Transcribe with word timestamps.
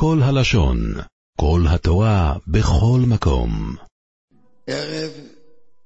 כל 0.00 0.18
הלשון, 0.22 0.78
כל 1.40 1.60
התורה, 1.74 2.34
בכל 2.46 3.00
מקום. 3.08 3.76
ערב 4.66 5.10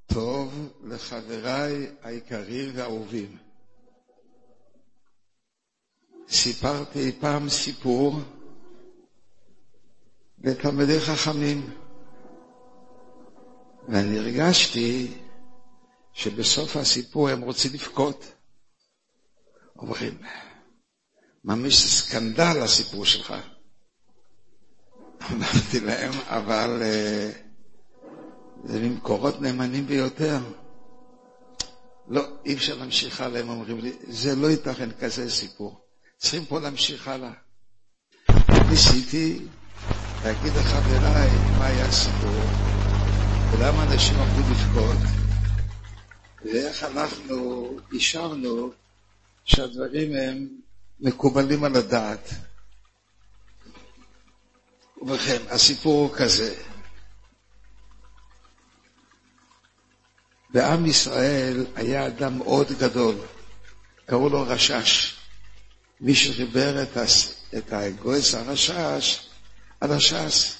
טוב 0.07 0.73
לחבריי 0.85 1.87
היקרים 2.03 2.71
והאהובים. 2.75 3.39
סיפרתי 6.29 7.13
פעם 7.21 7.49
סיפור 7.49 8.21
לתלמידי 10.45 11.01
חכמים, 11.01 11.75
ואני 13.89 14.19
הרגשתי 14.19 15.13
שבסוף 16.13 16.77
הסיפור 16.77 17.29
הם 17.29 17.41
רוצים 17.41 17.73
לבכות. 17.75 18.33
אומרים, 19.79 20.19
ממש 21.45 21.87
סקנדל 21.87 22.63
הסיפור 22.63 23.05
שלך. 23.05 23.35
אמרתי 25.31 25.81
להם, 25.81 26.13
אבל 26.27 26.83
uh, 26.83 28.69
זה 28.69 28.79
ממקורות 28.81 29.41
נאמנים 29.41 29.87
ביותר. 29.87 30.39
לא, 32.09 32.23
אי 32.45 32.55
אפשר 32.55 32.77
להמשיך 32.77 33.21
הלאה, 33.21 33.41
הם 33.41 33.49
אומרים 33.49 33.79
לי, 33.81 33.93
זה 34.09 34.37
לא 34.37 34.47
ייתכן 34.51 34.89
כזה 35.01 35.31
סיפור. 35.31 35.81
צריכים 36.19 36.45
פה 36.45 36.61
להמשיך 36.61 37.09
הלאה. 37.09 37.33
ניסיתי 38.71 39.39
להגיד 40.25 40.53
לחבריי 40.53 41.31
מה 41.59 41.67
היה 41.67 41.85
הסיפור, 41.87 42.41
ולמה 43.53 43.83
אנשים 43.93 44.17
עמדו 44.19 44.41
לבכות, 44.51 44.97
ואיך 46.45 46.85
אנחנו 46.85 47.69
אישרנו 47.93 48.71
שהדברים 49.45 50.13
הם 50.17 50.49
מקובלים 51.01 51.65
על 51.65 51.77
הדעת. 51.77 52.29
ובכן, 55.03 55.39
הסיפור 55.51 56.09
הוא 56.09 56.17
כזה. 56.17 56.55
בעם 60.51 60.87
ישראל 60.87 61.67
היה 61.77 62.07
אדם 62.07 62.39
מאוד 62.39 62.67
גדול, 62.79 63.15
קראו 64.07 64.29
לו 64.29 64.43
רשש. 64.43 65.15
מי 66.01 66.15
שחיבר 66.15 66.83
את, 66.83 66.97
הס... 66.97 67.35
את 67.57 67.73
הגויס 67.73 68.35
הרשש, 68.35 69.27
הרשש. 69.81 70.55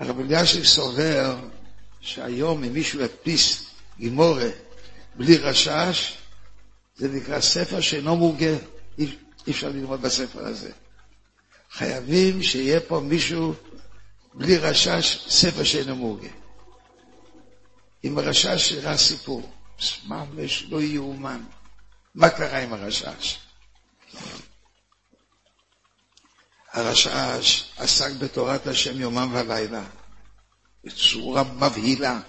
הרב 0.00 0.20
אלישיב 0.20 0.64
סובר 0.64 1.36
שהיום 2.00 2.64
אם 2.64 2.72
מישהו 2.72 3.00
ידפיס 3.00 3.66
גימורה 3.98 4.48
בלי 5.14 5.36
רשש, 5.36 6.16
זה 6.96 7.08
נקרא 7.08 7.40
ספר 7.40 7.80
שאינו 7.80 8.16
מוגה, 8.16 8.56
אי 8.98 9.12
אפשר 9.50 9.68
ללמוד 9.68 10.02
בספר 10.02 10.46
הזה. 10.46 10.72
חייבים 11.72 12.42
שיהיה 12.42 12.80
פה 12.80 13.00
מישהו 13.00 13.54
בלי 14.34 14.58
רשש, 14.58 15.26
ספר 15.28 15.64
שאינו 15.64 15.96
מוגה. 15.96 16.28
עם 18.02 18.18
הרשש 18.18 18.72
אירע 18.72 18.96
סיפור, 18.96 19.52
ממש 20.06 20.64
לא 20.68 20.82
יאומן. 20.82 21.40
מה 22.14 22.28
קרה 22.30 22.58
עם 22.58 22.72
הרשש? 22.72 23.38
הרשש 26.72 27.64
עסק 27.76 28.12
בתורת 28.18 28.66
השם 28.66 29.00
יומם 29.00 29.28
ולילה, 29.32 29.84
בצורה 30.84 31.42
מבהילה. 31.42 32.20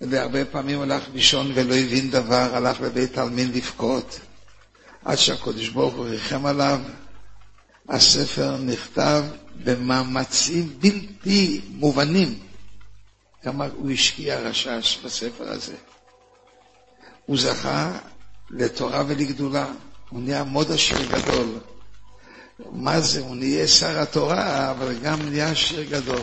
והרבה 0.00 0.44
פעמים 0.44 0.80
הלך 0.82 1.02
לישון 1.12 1.52
ולא 1.54 1.74
הבין 1.74 2.10
דבר, 2.10 2.56
הלך 2.56 2.80
לבית 2.80 3.18
עלמין 3.18 3.52
לבכות, 3.52 4.20
עד 5.04 5.16
שהקדוש 5.16 5.68
ברוך 5.68 5.94
הוא 5.94 6.06
ריחם 6.06 6.46
עליו. 6.46 6.80
הספר 7.88 8.56
נכתב 8.56 9.24
במאמצים 9.64 10.78
בלתי 10.80 11.60
מובנים. 11.68 12.38
כמה 13.42 13.66
הוא 13.76 13.90
השקיע 13.90 14.40
רשש 14.40 14.98
בספר 15.04 15.48
הזה. 15.48 15.74
הוא 17.26 17.38
זכה 17.38 17.98
לתורה 18.50 19.04
ולגדולה, 19.08 19.72
הוא 20.08 20.20
נהיה 20.20 20.44
מאוד 20.44 20.72
עשיר 20.72 20.98
גדול. 21.08 21.58
מה 22.72 23.00
זה, 23.00 23.20
הוא 23.20 23.36
נהיה 23.36 23.68
שר 23.68 23.98
התורה, 23.98 24.70
אבל 24.70 24.94
גם 25.02 25.28
נהיה 25.28 25.50
עשיר 25.50 25.82
גדול. 25.82 26.22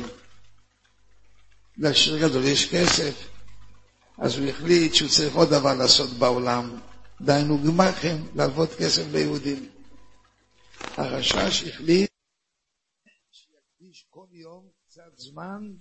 לעשיר 1.78 2.18
גדול 2.18 2.44
יש 2.44 2.70
כסף. 2.76 3.14
אז 4.18 4.38
הוא 4.38 4.48
החליט 4.50 4.94
שהוא 4.94 5.10
צריך 5.10 5.36
עוד 5.36 5.50
דבר 5.50 5.74
לעשות 5.74 6.10
בעולם, 6.10 6.72
דהיינו 7.22 7.60
גמ"חים, 7.64 8.28
להלוות 8.36 8.70
כסף 8.78 9.04
ליהודים. 9.12 9.70
הרשש 10.82 11.64
החליט 11.64 12.10
שיקדיש 13.32 14.08
כל 14.10 14.26
יום 14.32 14.68
קצת 14.88 15.18
זמן 15.18 15.72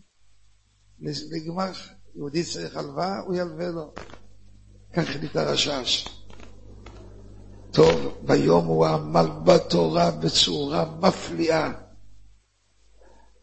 לגמ"ח. 1.00 1.88
יהודי 2.14 2.44
צריך 2.44 2.76
הלוואה, 2.76 3.18
הוא 3.18 3.34
ילווה 3.34 3.68
לו. 3.68 3.92
כך 4.92 5.02
החליט 5.02 5.36
הרשש. 5.36 6.08
טוב, 7.70 8.18
ביום 8.26 8.66
הוא 8.66 8.86
עמל 8.86 9.26
בתורה 9.44 10.10
בצורה 10.10 10.84
מפליאה. 11.00 11.72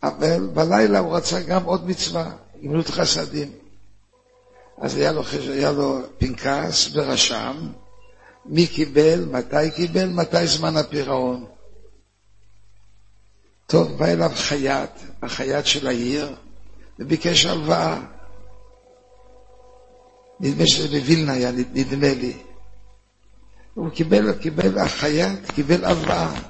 אבל 0.04 0.48
בלילה 0.54 1.00
הוא 1.00 1.18
רצה 1.18 1.42
גם 1.42 1.64
עוד 1.64 1.88
מצווה, 1.88 2.38
גמילות 2.64 2.88
חסדים. 2.88 3.52
אז 4.78 4.96
היה 4.96 5.12
לו, 5.12 5.22
היה 5.52 5.72
לו 5.72 6.00
פנקס 6.18 6.90
ורשם 6.94 7.72
מי 8.46 8.68
קיבל, 8.68 9.26
מתי 9.32 9.72
קיבל, 9.76 10.10
מתי 10.10 10.48
זמן 10.48 10.78
הפירעון. 10.78 11.46
טוב, 13.68 13.98
בא 13.98 14.06
אליו 14.06 14.32
חייט, 14.36 14.90
החייט 15.22 15.66
של 15.66 15.88
העיר, 15.88 16.36
וביקש 17.00 17.46
הלוואה. 17.46 18.00
נדמה 20.40 20.68
שזה 20.68 20.88
בווילנה 20.88 21.34
היה, 21.34 21.52
נדמה 21.52 22.14
לי. 22.14 22.34
הוא 23.74 23.90
קיבל, 23.90 24.34
קיבל, 24.34 24.80
החייט 24.80 25.52
קיבל 25.56 25.86
הלוואה. 25.86 26.42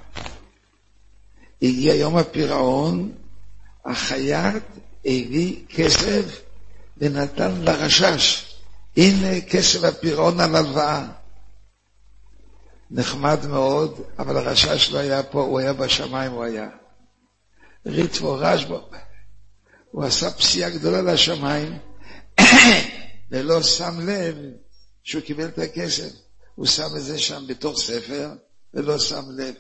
הגיע 1.61 1.95
יום 1.95 2.17
הפירעון, 2.17 3.11
החייט 3.85 4.63
הביא 5.05 5.65
כסף 5.69 6.41
ונתן 6.97 7.51
לרשש, 7.61 8.55
הנה 8.97 9.41
כסף 9.41 9.83
הפירעון 9.83 10.39
על 10.39 10.55
הלוואה. 10.55 11.05
נחמד 12.91 13.45
מאוד, 13.45 14.01
אבל 14.19 14.37
הרשש 14.37 14.91
לא 14.91 14.99
היה 14.99 15.23
פה, 15.23 15.41
הוא 15.41 15.59
היה 15.59 15.73
בשמיים, 15.73 16.31
הוא 16.31 16.43
היה. 16.43 16.69
ריטבו 17.85 18.33
רשבו, 18.39 18.89
הוא 19.91 20.03
עשה 20.03 20.31
פסיעה 20.31 20.69
גדולה 20.69 21.01
לשמיים, 21.01 21.77
ולא 23.31 23.61
שם 23.61 23.99
לב 24.01 24.35
שהוא 25.03 25.23
קיבל 25.23 25.45
את 25.45 25.59
הכסף. 25.59 26.11
הוא 26.55 26.65
שם 26.65 26.87
את 26.97 27.03
זה 27.03 27.19
שם 27.19 27.43
בתוך 27.47 27.79
ספר, 27.79 28.31
ולא 28.73 28.99
שם 28.99 29.23
לב. 29.37 29.55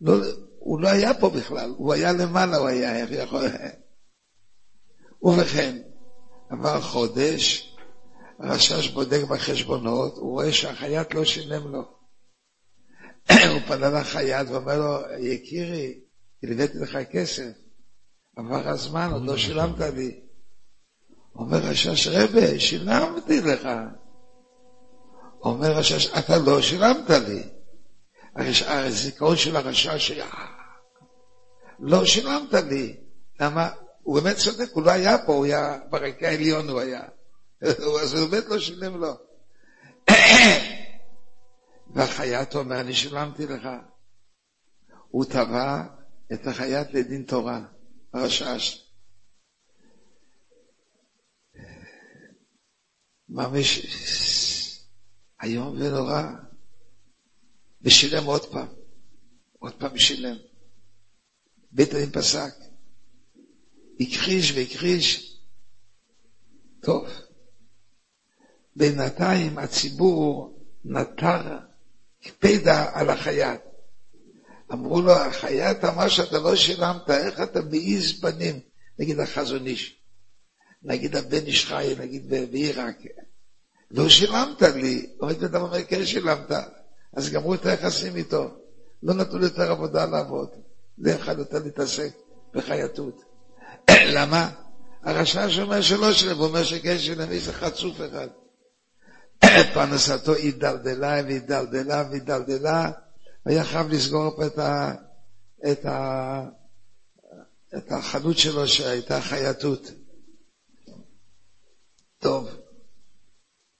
לא, 0.00 0.14
הוא 0.58 0.80
לא 0.80 0.88
היה 0.88 1.14
פה 1.14 1.30
בכלל, 1.30 1.70
הוא 1.76 1.92
היה 1.92 2.12
למעלה, 2.12 2.56
הוא 2.56 2.68
היה, 2.68 2.96
איך 2.96 3.10
יכול... 3.12 3.44
ובכן, 5.22 5.78
עבר 6.50 6.80
חודש, 6.80 7.71
הרשש 8.42 8.88
בודק 8.88 9.22
בחשבונות, 9.28 10.16
הוא 10.16 10.30
רואה 10.30 10.52
שהחייט 10.52 11.14
לא 11.14 11.24
שילם 11.24 11.72
לו. 11.72 11.82
הוא 13.30 13.60
פנה 13.66 13.90
לחייט 13.90 14.48
ואומר 14.48 14.78
לו, 14.78 14.98
יקירי, 15.18 16.00
הלוויתי 16.42 16.78
לך 16.78 16.98
כסף, 17.10 17.52
עבר 18.36 18.68
הזמן, 18.68 19.10
עוד 19.12 19.22
לא 19.24 19.36
שילמת 19.36 19.80
לי. 19.80 20.20
אומר 21.34 21.58
רשש, 21.58 22.06
רבה, 22.06 22.60
שילמתי 22.60 23.40
לך. 23.40 23.68
אומר 25.42 25.72
רשש, 25.72 26.06
אתה 26.18 26.38
לא 26.38 26.62
שילמת 26.62 27.10
לי. 27.10 27.42
הזיכרון 28.66 29.36
של 29.36 29.56
הרשש 29.56 30.10
היה, 30.10 30.30
לא 31.78 32.04
שילמת 32.04 32.54
לי. 32.54 32.96
למה? 33.40 33.70
הוא 34.02 34.20
באמת 34.20 34.36
צודק, 34.36 34.70
הוא 34.72 34.82
לא 34.82 34.90
היה 34.90 35.18
פה, 35.26 35.32
הוא 35.32 35.44
היה 35.44 35.78
ברקע 35.90 36.28
העליון 36.28 36.68
הוא 36.68 36.80
היה. 36.80 37.02
אז 38.02 38.14
הוא 38.14 38.28
באמת 38.28 38.44
לא 38.48 38.58
שילם 38.58 39.00
לו. 39.00 39.12
והחייט 41.94 42.54
אומר, 42.54 42.80
אני 42.80 42.94
שילמתי 42.94 43.46
לך. 43.46 43.68
הוא 45.08 45.24
תבע 45.24 45.82
את 46.32 46.46
החייט 46.46 46.88
לדין 46.92 47.22
תורה, 47.22 47.60
הרשש. 48.14 48.88
ממש 53.28 53.86
איום 55.42 55.80
ונורא. 55.80 56.22
ושילם 57.82 58.24
עוד 58.24 58.52
פעם. 58.52 58.68
עוד 59.58 59.72
פעם 59.78 59.98
שילם. 59.98 60.36
בית 61.72 61.94
הדין 61.94 62.10
פסק. 62.10 62.54
הכחיש 64.00 64.52
והכחיש. 64.52 65.38
טוב. 66.82 67.08
בינתיים 68.76 69.58
הציבור 69.58 70.58
נטר 70.84 71.58
הקפדה 72.22 72.90
על 72.92 73.10
החייט. 73.10 73.60
אמרו 74.72 75.00
לו, 75.00 75.12
החייט 75.12 75.84
אמר 75.84 76.08
שאתה 76.08 76.38
לא 76.38 76.56
שילמת, 76.56 77.10
איך 77.10 77.40
אתה 77.40 77.60
מעיז 77.60 78.20
פנים? 78.20 78.60
נגיד 78.98 79.20
החזון 79.20 79.66
איש, 79.66 79.96
נגיד 80.82 81.16
הבן 81.16 81.46
איש 81.46 81.66
חי, 81.66 81.94
נגיד 81.98 82.30
בעיראק. 82.50 82.96
לא 83.90 84.08
שילמת 84.08 84.62
לי. 84.62 85.06
אומרת 85.20 85.44
אתה 85.44 85.58
אומר, 85.58 85.82
כן 85.82 86.06
שילמת. 86.06 86.50
אז 87.16 87.30
גמרו 87.30 87.54
את 87.54 87.66
היחסים 87.66 88.16
איתו. 88.16 88.50
לא 89.02 89.14
נתנו 89.14 89.38
לי 89.38 89.44
יותר 89.44 89.70
עבודה 89.70 90.06
לעבוד. 90.06 90.48
לא 90.98 91.10
יכל 91.10 91.38
יותר 91.38 91.58
להתעסק 91.64 92.12
בחייטות. 92.54 93.22
למה? 94.16 94.50
הרשע 95.02 95.50
שאומר 95.50 95.80
שלא 95.80 96.12
שלם, 96.12 96.36
הוא 96.36 96.46
אומר 96.46 96.64
שכן 96.64 96.98
שלם, 96.98 97.30
איזה 97.30 97.52
חצוף 97.52 97.96
אחד. 97.96 98.28
פרנסתו 99.74 100.34
הידלדלה 100.34 101.22
והידלדלה 101.24 102.04
והידלדלה, 102.10 102.90
והיה 103.46 103.64
חייב 103.64 103.88
לסגור 103.88 104.36
פה 104.36 104.46
את, 104.46 104.58
ה, 104.58 104.94
את, 105.72 105.84
ה, 105.84 106.48
את 107.76 107.92
החנות 107.92 108.38
שלו 108.38 108.68
שהייתה 108.68 109.20
חייטות. 109.20 109.90
טוב, 112.18 112.48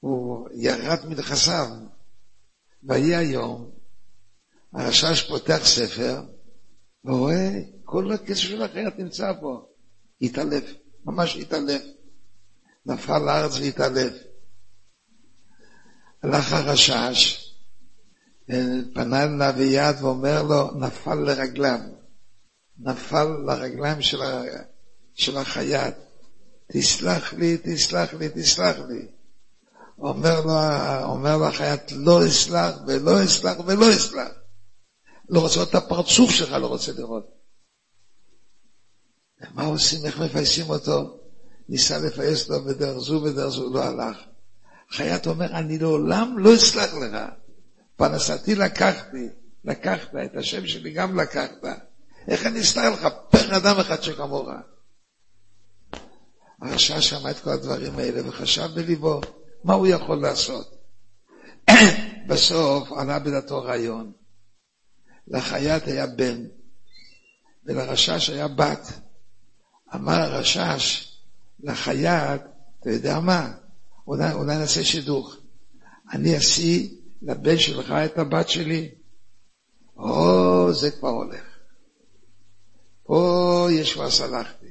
הוא 0.00 0.48
ירד 0.54 1.06
מנכסיו, 1.08 1.69
ויהי 2.82 3.16
היום, 3.16 3.70
הרשש 4.72 5.28
פותח 5.28 5.60
ספר, 5.64 6.22
ורואה, 7.04 7.50
כל 7.84 8.12
הכסף 8.12 8.40
של 8.40 8.62
החייט 8.62 8.94
נמצא 8.98 9.32
פה. 9.40 9.66
התעלף, 10.20 10.64
ממש 11.04 11.36
התעלף. 11.36 11.82
נפל 12.86 13.19
לארץ 13.19 13.56
והתעלף. 13.56 14.12
הלך 16.22 16.52
הרשש, 16.52 17.52
פנה 18.94 19.22
אליו 19.22 19.62
יד 19.62 19.96
ואומר 20.00 20.42
לו, 20.42 20.70
נפל 20.78 21.14
לרגליו, 21.14 21.78
נפל 22.78 23.24
לרגליים 23.46 24.02
של, 24.02 24.22
ה... 24.22 24.42
של 25.14 25.36
החייט, 25.36 25.94
תסלח 26.66 27.32
לי, 27.32 27.58
תסלח 27.62 28.14
לי, 28.14 28.28
תסלח 28.28 28.76
לי. 28.88 29.06
אומר 29.98 30.40
לו, 30.40 30.52
אומר 31.02 31.36
לו 31.36 31.46
החייט, 31.46 31.92
לא 31.92 32.26
אסלח 32.26 32.74
ולא 32.86 33.24
אסלח 33.24 33.56
ולא 33.66 33.90
אסלח. 33.90 34.28
לא 35.28 35.40
רוצה 35.40 35.62
את 35.62 35.74
הפרצוף 35.74 36.30
שלך, 36.30 36.52
לא 36.52 36.66
רוצה 36.66 36.92
לראות. 36.92 37.26
מה 39.54 39.64
עושים, 39.64 40.06
איך 40.06 40.20
מפייסים 40.20 40.70
אותו? 40.70 41.19
ניסה 41.69 41.98
לפייס 41.98 42.50
אותו 42.50 42.64
בדרך 42.64 42.98
זו 42.98 43.22
ודרך 43.24 43.48
זו, 43.48 43.70
לא 43.70 43.84
הלך. 43.84 44.16
חייט 44.92 45.26
אומר, 45.26 45.46
אני 45.46 45.78
לעולם 45.78 46.38
לא 46.38 46.54
אסלח 46.54 46.94
לך. 46.94 47.16
פרנסתי 47.96 48.54
לקחתי, 48.54 49.28
לקחת, 49.64 50.14
את 50.24 50.36
השם 50.36 50.66
שלי 50.66 50.90
גם 50.90 51.20
לקחת. 51.20 51.64
איך 52.28 52.46
אני 52.46 52.60
אסלח 52.60 52.92
לך? 52.92 53.08
פר 53.30 53.56
אדם 53.56 53.80
אחד 53.80 54.02
שכמוך. 54.02 54.48
הרשע 56.62 57.00
שמע 57.00 57.30
את 57.30 57.38
כל 57.38 57.50
הדברים 57.50 57.98
האלה 57.98 58.28
וחשב 58.28 58.68
בליבו, 58.74 59.20
מה 59.64 59.74
הוא 59.74 59.86
יכול 59.86 60.22
לעשות? 60.22 60.82
בסוף 62.28 62.92
עלה 62.92 63.18
בדעתו 63.18 63.62
רעיון. 63.62 64.12
לחייט 65.28 65.88
היה 65.88 66.06
בן, 66.06 66.44
ולרשש 67.66 68.30
היה 68.30 68.48
בת. 68.48 68.92
אמר 69.94 70.12
הרשש 70.14 71.12
לחייט, 71.60 72.42
אתה 72.80 72.90
יודע 72.90 73.20
מה? 73.20 73.52
אולי, 74.06 74.32
אולי 74.32 74.56
נעשה 74.58 74.84
שידוך. 74.84 75.37
אני 76.12 76.38
אשיא 76.38 76.88
לבן 77.22 77.58
שלך 77.58 77.90
את 77.90 78.19
הבת 78.19 78.49
שלי. 78.49 78.90
או, 79.96 80.72
זה 80.72 80.90
כבר 80.90 81.08
הולך. 81.08 81.44
פה 83.02 83.69
יש 83.70 83.93
כבר 83.93 84.10
סלחתי. 84.10 84.70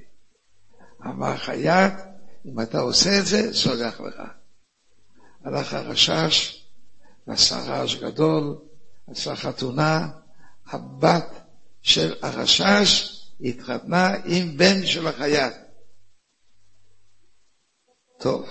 אמר 1.05 1.37
חייט, 1.37 1.93
אם 2.45 2.61
אתה 2.61 2.79
עושה 2.79 3.19
את 3.19 3.25
זה, 3.25 3.53
סולח 3.53 4.01
לך. 4.01 4.21
הלך 5.43 5.73
הרשש, 5.73 6.65
ועשה 7.27 7.59
רעש 7.59 7.95
גדול, 7.95 8.57
עשה 9.07 9.35
חתונה, 9.35 10.07
הבת 10.65 11.41
של 11.81 12.15
הרשש 12.21 13.17
התחתנה 13.41 14.13
עם 14.25 14.57
בן 14.57 14.85
של 14.85 15.07
החייט. 15.07 15.53
טוב, 18.19 18.49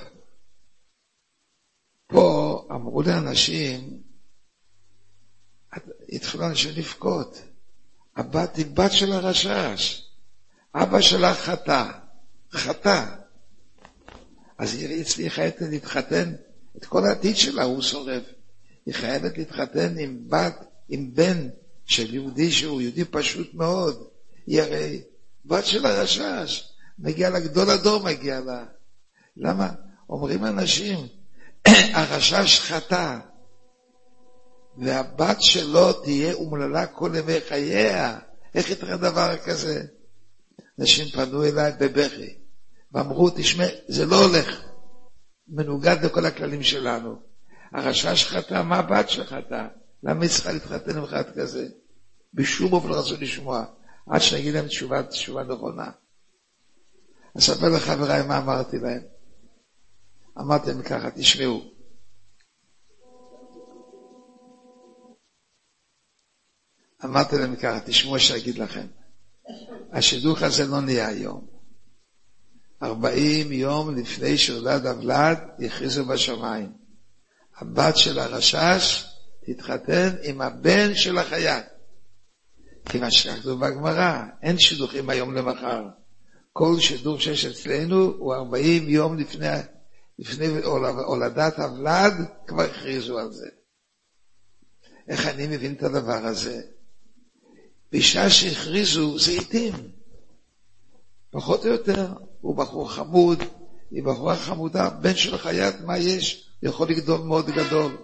פה 2.11 2.67
אמרו 2.71 3.03
לאנשים, 3.03 4.01
התחילו 6.09 6.47
אנשים 6.47 6.71
לבכות. 6.77 7.43
הבת 8.17 8.57
היא 8.57 8.67
בת 8.75 8.93
של 8.93 9.13
הרשש, 9.13 10.03
אבא 10.75 11.01
שלה 11.01 11.35
חטא, 11.35 11.91
חטא. 12.53 13.07
אז 14.59 14.75
היא 14.75 15.01
הצליחה 15.01 15.43
להתחתן, 15.61 16.35
את 16.77 16.85
כל 16.85 17.05
העתיד 17.05 17.37
שלה 17.37 17.63
הוא 17.63 17.83
שורף. 17.83 18.23
היא 18.87 18.95
חייבת 18.95 19.39
להתחתן 19.39 19.99
עם 19.99 20.29
בת, 20.29 20.65
עם 20.89 21.15
בן 21.15 21.49
של 21.85 22.15
יהודי 22.15 22.51
שהוא 22.51 22.81
יהודי 22.81 23.05
פשוט 23.05 23.55
מאוד. 23.55 24.09
היא 24.47 24.63
הרי 24.63 25.03
בת 25.45 25.67
של 25.67 25.87
הרשש, 25.87 26.73
מגיע 26.99 27.31
לה, 27.31 27.41
גדול 27.41 27.71
הדור 27.71 28.03
מגיע 28.05 28.41
לה. 28.41 28.65
למה? 29.37 29.73
אומרים 30.09 30.45
אנשים, 30.45 31.07
הרשש 31.95 32.61
חטא, 32.61 33.19
והבת 34.79 35.43
שלו 35.43 35.93
תהיה 35.93 36.33
אומללה 36.35 36.87
כל 36.87 37.13
ימי 37.15 37.41
חייה. 37.49 38.19
איך 38.55 38.71
ייתכן 38.71 38.97
דבר 38.97 39.37
כזה? 39.37 39.83
אנשים 40.81 41.09
פנו 41.09 41.45
אליי 41.45 41.73
בבכי, 41.81 42.39
ואמרו, 42.93 43.31
תשמע, 43.31 43.65
זה 43.89 44.07
לא 44.07 44.25
הולך, 44.25 44.63
מנוגד 45.49 46.05
לכל 46.05 46.27
הכללים 46.27 46.63
שלנו. 46.63 47.17
הרשש 47.73 48.25
חטא, 48.25 48.63
מה 48.63 48.77
הבת 48.77 49.11
שחטא? 49.11 49.67
למה 50.03 50.23
היא 50.23 50.31
צריכה 50.31 50.53
להתחתן 50.53 50.99
עם 50.99 51.05
אחד 51.05 51.25
כזה? 51.35 51.67
בשום 52.35 52.73
אופן 52.73 52.89
לא 52.89 52.99
רצו 52.99 53.15
לשמוע, 53.21 53.65
עד 54.11 54.21
שנגיד 54.21 54.55
להם 54.55 54.67
תשובה, 54.67 55.03
תשובה 55.03 55.43
נכונה. 55.43 55.91
אספר 57.39 57.69
לחבריי 57.69 58.27
מה 58.27 58.39
אמרתי 58.39 58.79
להם. 58.79 59.01
אמרתי 60.41 60.71
להם 60.71 60.83
ככה, 60.83 61.11
תשמעו. 61.11 61.63
אמרתי 67.05 67.37
להם 67.39 67.57
ככה, 67.57 67.81
תשמעו 67.81 68.21
שאגיד 68.21 68.59
לכם. 68.59 68.87
השידוך 69.93 70.43
הזה 70.43 70.67
לא 70.67 70.81
נהיה 70.81 71.09
היום. 71.09 71.47
ארבעים 72.83 73.53
יום 73.53 73.97
לפני 73.97 74.39
שהולד 74.39 74.87
הוולד, 74.87 75.39
הכריזו 75.67 76.05
בשמיים. 76.05 76.73
הבת 77.57 77.97
של 77.97 78.19
הרשש 78.19 79.05
תתחתן 79.47 80.09
עם 80.23 80.41
הבן 80.41 80.95
של 80.95 81.19
החייל. 81.19 81.63
כיוון 82.85 83.11
שכתוב 83.11 83.67
בגמרא, 83.67 84.23
אין 84.43 84.59
שידוכים 84.59 85.11
היום 85.11 85.35
למחר. 85.35 85.83
כל 86.53 86.77
שידוך 86.81 87.23
שיש 87.23 87.45
אצלנו 87.45 87.97
הוא 87.97 88.35
40 88.35 88.89
יום 88.89 89.19
לפני, 89.19 89.47
לפני 90.21 90.47
הולדת 91.05 91.59
הוולד, 91.59 92.13
כבר 92.47 92.63
הכריזו 92.63 93.19
על 93.19 93.33
זה. 93.33 93.49
איך 95.09 95.27
אני 95.27 95.47
מבין 95.47 95.73
את 95.73 95.83
הדבר 95.83 96.27
הזה? 96.27 96.63
בשעה 97.93 98.31
שהכריזו 98.31 99.19
זה 99.19 99.31
עיתים. 99.31 99.75
פחות 101.31 101.65
או 101.65 101.71
יותר, 101.71 102.07
הוא 102.41 102.57
בחור 102.57 102.93
חמוד, 102.93 103.39
היא 103.91 104.03
בחורה 104.03 104.37
חמודה, 104.37 104.91
בן 104.91 105.15
של 105.15 105.39
חיית, 105.39 105.81
מה 105.81 105.99
יש? 105.99 106.51
יכול 106.63 106.89
לגדול 106.89 107.21
מאוד 107.21 107.47
גדול. 107.47 107.97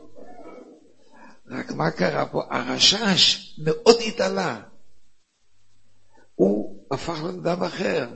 רק 1.47 1.71
מה 1.73 1.91
קרה 1.91 2.27
פה? 2.27 2.43
הרשש 2.51 3.55
מאוד 3.59 3.97
התעלה. 4.07 4.63
הוא 6.35 6.85
הפך 6.91 7.23
לאדם 7.23 7.63
אחר. 7.63 8.09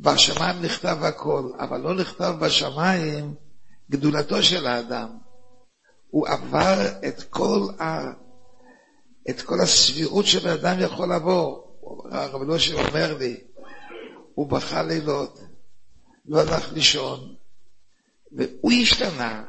בשמיים 0.00 0.62
נכתב 0.62 0.96
הכל, 1.00 1.50
אבל 1.58 1.80
לא 1.80 1.94
נכתב 1.94 2.34
בשמיים 2.40 3.34
גדולתו 3.90 4.42
של 4.42 4.66
האדם. 4.66 5.08
הוא 6.10 6.28
עבר 6.28 6.86
את 7.08 7.22
כל, 7.22 7.60
ה... 7.80 8.12
את 9.30 9.42
כל 9.42 9.60
הסבירות 9.60 10.26
שבן 10.26 10.50
אדם 10.50 10.80
יכול 10.80 11.08
לעבור. 11.08 11.68
הרב 12.10 12.42
אלושר 12.42 12.86
אומר 12.88 13.16
לי, 13.18 13.40
הוא 14.34 14.50
בכה 14.50 14.82
לילות, 14.82 15.40
לא 16.26 16.40
הלך 16.40 16.72
לישון, 16.72 17.34
והוא 18.32 18.72
השתנה, 18.82 19.44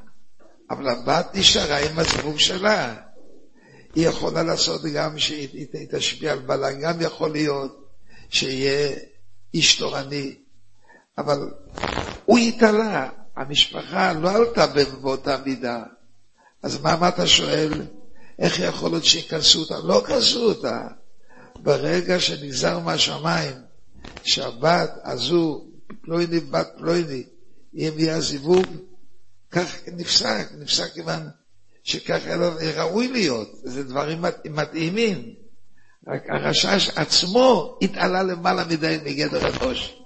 אבל 0.71 0.89
הבת 0.89 1.27
נשארה 1.33 1.77
עם 1.77 1.99
הזבוב 1.99 2.39
שלה. 2.39 2.95
היא 3.95 4.07
יכולה 4.07 4.43
לעשות 4.43 4.81
גם 4.93 5.19
שהיא 5.19 5.67
תשפיע 5.91 6.31
על 6.31 6.39
בעלה, 6.39 6.71
גם 6.71 7.01
יכול 7.01 7.31
להיות 7.31 7.89
שיהיה 8.29 8.95
איש 9.53 9.75
תורני, 9.75 10.35
אבל 11.17 11.51
הוא 12.25 12.37
התעלה, 12.37 13.09
המשפחה 13.35 14.13
לא 14.13 14.31
עלתה 14.31 14.65
באותה 15.01 15.37
מידה. 15.45 15.83
אז 16.63 16.81
מה, 16.81 16.95
מה 16.95 17.09
אתה 17.09 17.27
שואל? 17.27 17.71
איך 18.39 18.59
יכול 18.59 18.91
להיות 18.91 19.05
שיכנסו 19.05 19.59
אותה? 19.59 19.79
לא 19.79 20.03
כנסו 20.07 20.49
אותה. 20.49 20.87
ברגע 21.55 22.19
שנגזר 22.19 22.79
מהשמיים 22.79 23.55
שהבת 24.23 24.91
הזו, 25.03 25.65
פלויני 26.01 26.39
בת 26.39 26.67
פלויני, 26.77 27.23
היא 27.73 27.91
מביאה 27.91 28.21
זיווג, 28.21 28.65
כך 29.51 29.75
נפסק, 29.87 30.47
נפסק 30.59 30.93
כיוון 30.93 31.29
שכך 31.83 32.21
ראוי 32.75 33.07
להיות, 33.07 33.51
זה 33.63 33.83
דברים 33.83 34.25
מתאימים. 34.45 35.33
הרשש 36.29 36.89
עצמו 36.95 37.77
התעלה 37.81 38.23
למעלה 38.23 38.65
מדי 38.65 38.97
מגדר 39.05 39.45
הראש. 39.45 39.99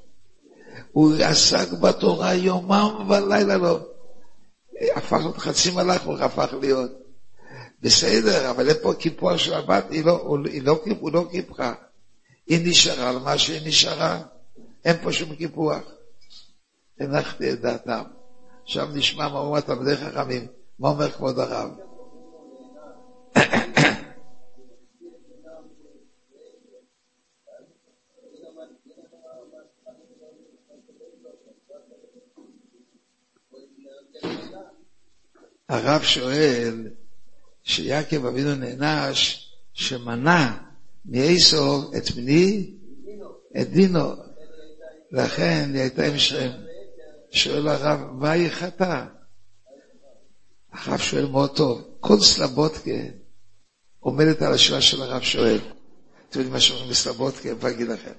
הוא 0.91 1.15
עסק 1.15 1.71
בתורה 1.71 2.33
יומם 2.33 3.09
ולילה 3.09 3.57
לא. 3.57 3.79
הפך 4.95 5.17
להיות 5.17 5.37
חצי 5.37 5.71
מלאך, 5.71 6.01
הוא 6.01 6.17
הפך 6.17 6.53
להיות. 6.61 6.91
בסדר, 7.81 8.49
אבל 8.51 8.69
אין 8.69 8.77
פה 8.81 8.93
קיפוח 8.93 9.37
של 9.37 9.53
הבת, 9.53 9.85
היא 9.89 10.05
לא, 10.05 10.37
היא 10.45 10.63
לא, 10.63 10.79
הוא 10.99 11.11
לא 11.11 11.27
קיפחה. 11.31 11.73
היא 12.47 12.69
נשארה 12.69 13.09
על 13.09 13.19
מה 13.19 13.37
שהיא 13.37 13.67
נשארה, 13.67 14.21
אין 14.85 14.97
פה 15.03 15.13
שום 15.13 15.35
קיפוח. 15.35 15.81
הנחתי 16.99 17.51
את 17.53 17.61
דעתם. 17.61 18.03
עכשיו 18.63 18.87
נשמע 18.93 19.27
מה 19.27 19.39
אומר 19.39 19.59
תלמידי 19.59 19.97
חכמים, 19.97 20.47
מה 20.79 20.89
אומר 20.89 21.11
כבוד 21.11 21.39
הרב. 21.39 21.69
הרב 35.69 36.03
שואל 36.03 36.87
שיעקב 37.63 38.25
אבינו 38.25 38.55
נענש 38.55 39.49
שמנע 39.73 40.51
מעשו 41.05 41.91
את 41.97 42.17
מני? 42.17 42.73
את 43.61 43.69
דינו. 43.69 44.13
לכן 45.11 45.69
היא 45.73 45.81
הייתה 45.81 46.05
עם 46.05 46.17
שם. 46.17 46.49
שואל 47.31 47.67
הרב, 47.67 47.99
מה 48.11 48.31
היא 48.31 48.49
חטאה? 48.49 49.05
הרב 50.71 50.99
שואל 50.99 51.25
מאוד 51.25 51.55
טוב, 51.55 51.81
כל 51.99 52.19
סלבודקה 52.19 52.91
עומדת 53.99 54.41
על 54.41 54.53
השאלה 54.53 54.81
של 54.81 55.01
הרב 55.01 55.21
שואל. 55.21 55.59
אתם 56.29 56.39
יודעים 56.39 56.53
מה 56.53 56.59
שאומרים 56.59 56.89
בסלבודקה, 56.89 57.49
אני 57.49 57.71
אגיד 57.71 57.87
לכם. 57.87 58.11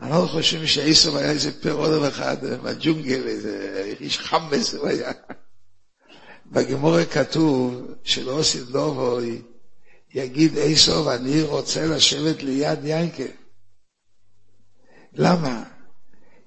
אנחנו 0.00 0.28
חושבים 0.28 0.66
שעשו 0.66 1.18
היה 1.18 1.30
איזה 1.30 1.62
פר 1.62 2.08
אחד 2.08 2.36
בג'ונגל, 2.44 3.28
איזה 3.28 3.94
איש 4.00 4.18
חמאס 4.18 4.74
הוא 4.74 4.88
היה. 4.88 5.12
בגמורה 6.52 7.04
כתוב 7.04 7.86
שלא 8.04 8.32
עושים 8.32 8.64
דובוי, 8.64 9.42
יגיד 10.14 10.52
עשו, 10.58 11.12
אני 11.12 11.42
רוצה 11.42 11.86
לשבת 11.86 12.42
ליד 12.42 12.84
יינקה. 12.84 13.22
למה? 15.12 15.62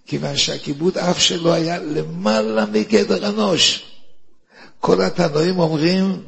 כיוון 0.05 0.37
שהכיבוד 0.37 0.97
אף 0.97 1.19
שלו 1.19 1.53
היה 1.53 1.79
למעלה 1.79 2.65
מגדר 2.65 3.29
אנוש. 3.29 3.91
כל 4.79 5.01
התנועים 5.01 5.59
אומרים 5.59 6.23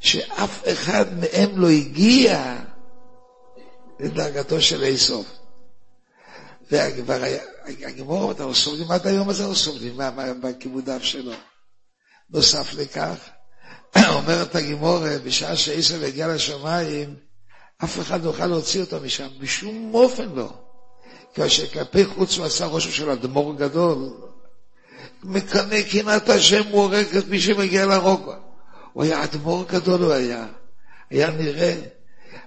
שאף 0.00 0.62
אחד 0.72 1.04
מהם 1.18 1.58
לא 1.58 1.68
הגיע 1.68 2.56
לדרגתו 4.00 4.60
של 4.60 4.82
איסוף. 4.82 5.26
והגמור, 6.70 8.30
אנחנו 8.30 8.54
סובלים 8.54 8.90
עד 8.90 9.06
היום 9.06 9.28
הזה, 9.28 9.42
אנחנו 9.42 9.56
סובלים 9.56 9.98
בכיבוד 10.42 10.90
אף 10.90 11.04
שלו. 11.04 11.32
נוסף 12.32 12.74
לכך, 12.74 13.16
אומרת 14.16 14.54
הגימור, 14.54 14.98
בשעה 15.24 15.56
שאיסר 15.56 16.04
הגיע 16.04 16.28
לשמיים, 16.28 17.14
אף 17.84 18.00
אחד 18.00 18.24
לא 18.24 18.28
יוכל 18.28 18.46
להוציא 18.46 18.80
אותו 18.80 19.00
משם, 19.00 19.28
בשום 19.40 19.94
אופן 19.94 20.28
לא. 20.34 20.52
כאשר 21.34 21.66
כלפי 21.66 22.04
חוץ 22.04 22.38
הוא 22.38 22.46
עשה 22.46 22.66
רושם 22.66 22.90
של 22.90 23.10
אדמו"ר 23.10 23.54
גדול, 23.54 23.98
מקנא 25.22 25.82
קנאת 25.82 26.28
השם 26.28 26.62
הוא 26.70 26.82
הורג 26.82 27.16
את 27.18 27.28
מי 27.28 27.40
שמגיע 27.40 27.86
להרוג. 27.86 28.30
הוא 28.92 29.04
היה 29.04 29.24
אדמו"ר 29.24 29.64
גדול, 29.68 30.02
הוא 30.02 30.12
היה. 30.12 30.46
היה 31.10 31.30
נראה. 31.30 31.74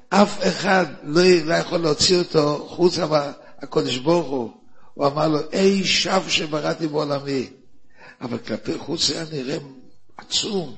אף 0.09 0.47
אחד 0.47 0.85
לא, 1.03 1.53
יכול 1.53 1.77
להוציא 1.77 2.17
אותו 2.17 2.67
חוץ 2.69 2.99
מהקודש 2.99 3.97
ברוך 3.97 4.27
הוא. 4.27 4.51
הוא 4.93 5.07
אמר 5.07 5.27
לו, 5.27 5.39
אי 5.53 5.83
שב 5.83 6.21
שבראתי 6.27 6.87
בעולמי. 6.87 7.49
אבל 8.23 8.37
כלפי 8.37 8.77
חוץ 8.77 9.09
היה 9.09 9.25
נראה 9.31 9.57
עצום. 10.17 10.75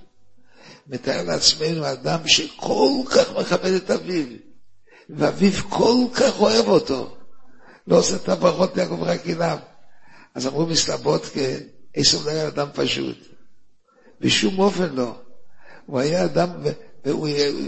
מתאר 0.87 1.23
לעצמנו 1.23 1.91
אדם 1.91 2.27
שכל 2.27 2.89
כך 3.11 3.31
מכבד 3.39 3.71
את 3.71 3.91
אביו, 3.91 4.25
ואביו 5.09 5.51
כל 5.69 6.05
כך 6.13 6.39
אוהב 6.39 6.67
אותו. 6.67 7.17
לא 7.87 7.99
עושה 7.99 8.15
את 8.15 8.29
הברכות 8.29 8.75
ליעקב 8.75 9.03
רק 9.03 9.27
אליו. 9.27 9.57
אז 10.35 10.47
אמרו 10.47 10.65
מסלבודקה, 10.65 11.39
עשו 11.95 12.23
לא 12.25 12.31
היה 12.31 12.47
אדם 12.47 12.67
פשוט. 12.73 13.17
בשום 14.21 14.59
אופן 14.59 14.95
לא. 14.95 15.15
הוא 15.85 15.99
היה 15.99 16.25
אדם, 16.25 16.49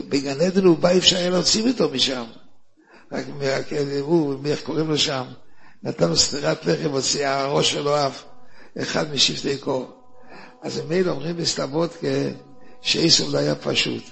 בגן 0.09 0.41
עדן 0.41 0.65
הוא 0.65 0.77
בא, 0.77 0.97
אפשר 0.97 1.17
היה 1.17 1.29
להוציא 1.29 1.71
אותו 1.71 1.89
משם. 1.89 2.25
רק 3.11 3.25
הוא, 4.01 4.45
איך 4.45 4.63
קוראים 4.63 4.89
לו 4.89 4.97
שם? 4.97 5.25
נתן 5.83 6.09
לו 6.09 6.17
סטירת 6.17 6.65
לחם, 6.65 6.89
הוציא 6.89 7.27
הראש 7.27 7.71
שלו 7.71 8.07
אף. 8.07 8.23
אחד 8.81 9.13
משבטי 9.13 9.57
קור. 9.57 9.91
אז 10.61 10.77
הם 10.77 10.89
מילא 10.89 11.11
אומרים 11.11 11.37
בסלבודקה 11.37 12.07
שעשו 12.81 13.31
לא 13.31 13.37
היה 13.37 13.55
פשוט. 13.55 14.03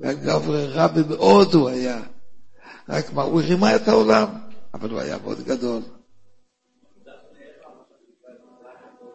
והגברי 0.00 0.66
רבי 0.66 1.00
מאוד 1.08 1.54
הוא 1.54 1.68
היה. 1.68 2.00
רק 2.88 3.12
מה, 3.12 3.22
הוא 3.22 3.40
הרימה 3.40 3.76
את 3.76 3.88
העולם, 3.88 4.28
אבל 4.74 4.90
הוא 4.90 5.00
היה 5.00 5.18
מאוד 5.18 5.40
גדול. 5.40 5.82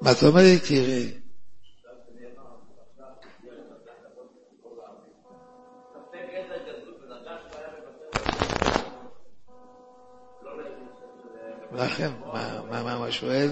מה 0.02 0.12
אתה 0.12 0.28
אומר, 0.28 0.42
יקירי? 0.42 1.12
לכם, 11.72 12.12
מה 12.70 13.00
מה 13.00 13.12
שואל? 13.12 13.50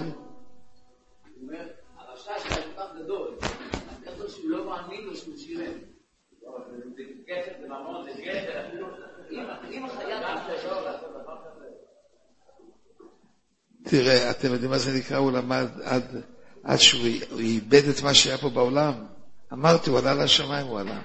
תראה, 13.84 14.30
אתם 14.30 14.52
יודעים 14.52 14.70
מה 14.70 14.78
זה 14.78 14.92
נקרא? 14.98 15.16
הוא 15.16 15.32
למד 15.32 15.66
עד, 15.82 16.22
עד 16.64 16.78
שהוא 16.78 17.06
איבד 17.38 17.88
את 17.88 18.02
מה 18.02 18.14
שהיה 18.14 18.38
פה 18.38 18.50
בעולם. 18.50 19.06
אמרתי, 19.52 19.90
הוא 19.90 19.98
עלה 19.98 20.14
לשמיים, 20.14 20.66
הוא 20.66 20.80
עלה. 20.80 21.00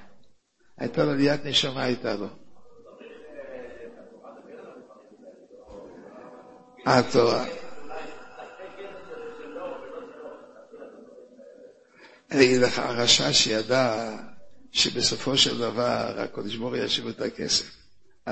הייתה 0.78 1.04
לו 1.04 1.12
עליית 1.12 1.46
נשמה, 1.46 1.84
הייתה 1.84 2.16
לו. 2.16 2.28
התורה. 6.86 7.46
אני 12.32 12.46
אגיד 12.46 12.62
לך, 12.62 12.80
הרשע 12.80 13.34
שידע 13.34 14.16
שבסופו 14.72 15.38
של 15.38 15.58
דבר 15.58 16.16
הקודש 16.18 16.56
ברוך 16.56 16.74
הוא 16.74 16.84
ישיב 16.84 17.08
את 17.08 17.22
הכסף. 17.22 17.66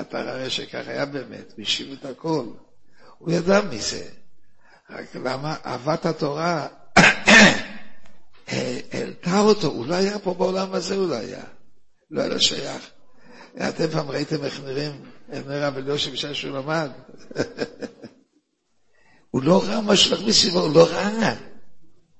אתה 0.00 0.22
רואה 0.22 0.50
שכך 0.50 0.82
היה 0.86 1.06
באמת, 1.06 1.52
הוא 1.56 1.62
השיב 1.62 1.92
את 1.92 2.04
הכל. 2.04 2.46
הוא 3.18 3.32
ידע 3.32 3.60
מזה. 3.60 4.08
רק 4.90 5.16
למה 5.16 5.56
אהבת 5.66 6.06
התורה 6.06 6.66
העלתה 8.92 9.40
אותו, 9.40 9.66
הוא 9.66 9.86
לא 9.86 9.94
היה 9.94 10.18
פה 10.18 10.34
בעולם 10.34 10.74
הזה, 10.74 10.94
הוא 10.94 11.08
לא 11.08 11.14
היה. 11.14 11.44
לא 12.10 12.22
היה 12.22 12.40
שייך. 12.40 12.90
אתם 13.68 13.90
פעם 13.90 14.10
ראיתם 14.10 14.44
איך 14.44 14.60
נראים, 14.60 15.02
איך 15.30 15.46
נראה 15.46 15.68
רב 15.68 15.76
אליושע 15.76 16.10
בשעה 16.10 16.34
שהוא 16.34 16.58
למד? 16.58 16.90
הוא 19.30 19.42
לא 19.42 19.62
ראה 19.64 19.80
מה 19.80 19.96
שהולך 19.96 20.20
מסביבו, 20.26 20.60
הוא 20.60 20.74
לא 20.74 20.86
ראה. 20.86 21.34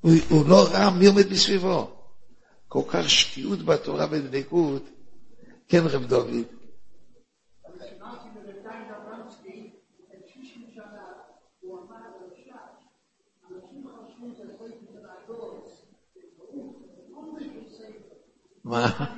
הוא, 0.01 0.13
הוא 0.29 0.49
לא 0.49 0.69
ראה 0.71 0.91
מי 0.91 1.07
עומד 1.07 1.33
מסביבו. 1.33 1.98
כל 2.69 2.83
כך 2.89 3.11
שקיעות 3.11 3.59
בתורה 3.59 4.07
ודבקות, 4.11 4.83
כן 5.69 5.83
רב 5.85 6.07
דוד. 6.07 6.45
מה? 18.65 19.15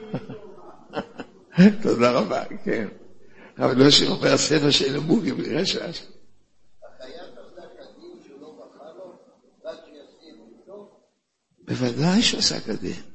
תודה 1.83 2.12
רבה, 2.12 2.45
כן. 2.64 2.88
אבל 3.59 3.78
לא 3.78 3.88
אומר 4.09 4.35
הספר 4.35 4.71
של 4.71 4.99
מוגי 4.99 5.33
ברשש. 5.33 6.07
בוודאי 11.64 12.23
שהוא 12.23 12.38
עשה 12.38 12.61
כדין. 12.61 13.10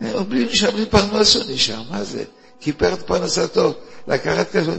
בלי 0.00 0.44
משם 0.44 0.84
פרנסו 0.90 1.52
נשאר, 1.52 1.82
מה 1.90 2.04
זה? 2.04 2.24
כיפר 2.60 2.94
את 2.94 3.02
פרנסתו, 3.02 3.74
לקחת 4.08 4.50
כזה. 4.50 4.78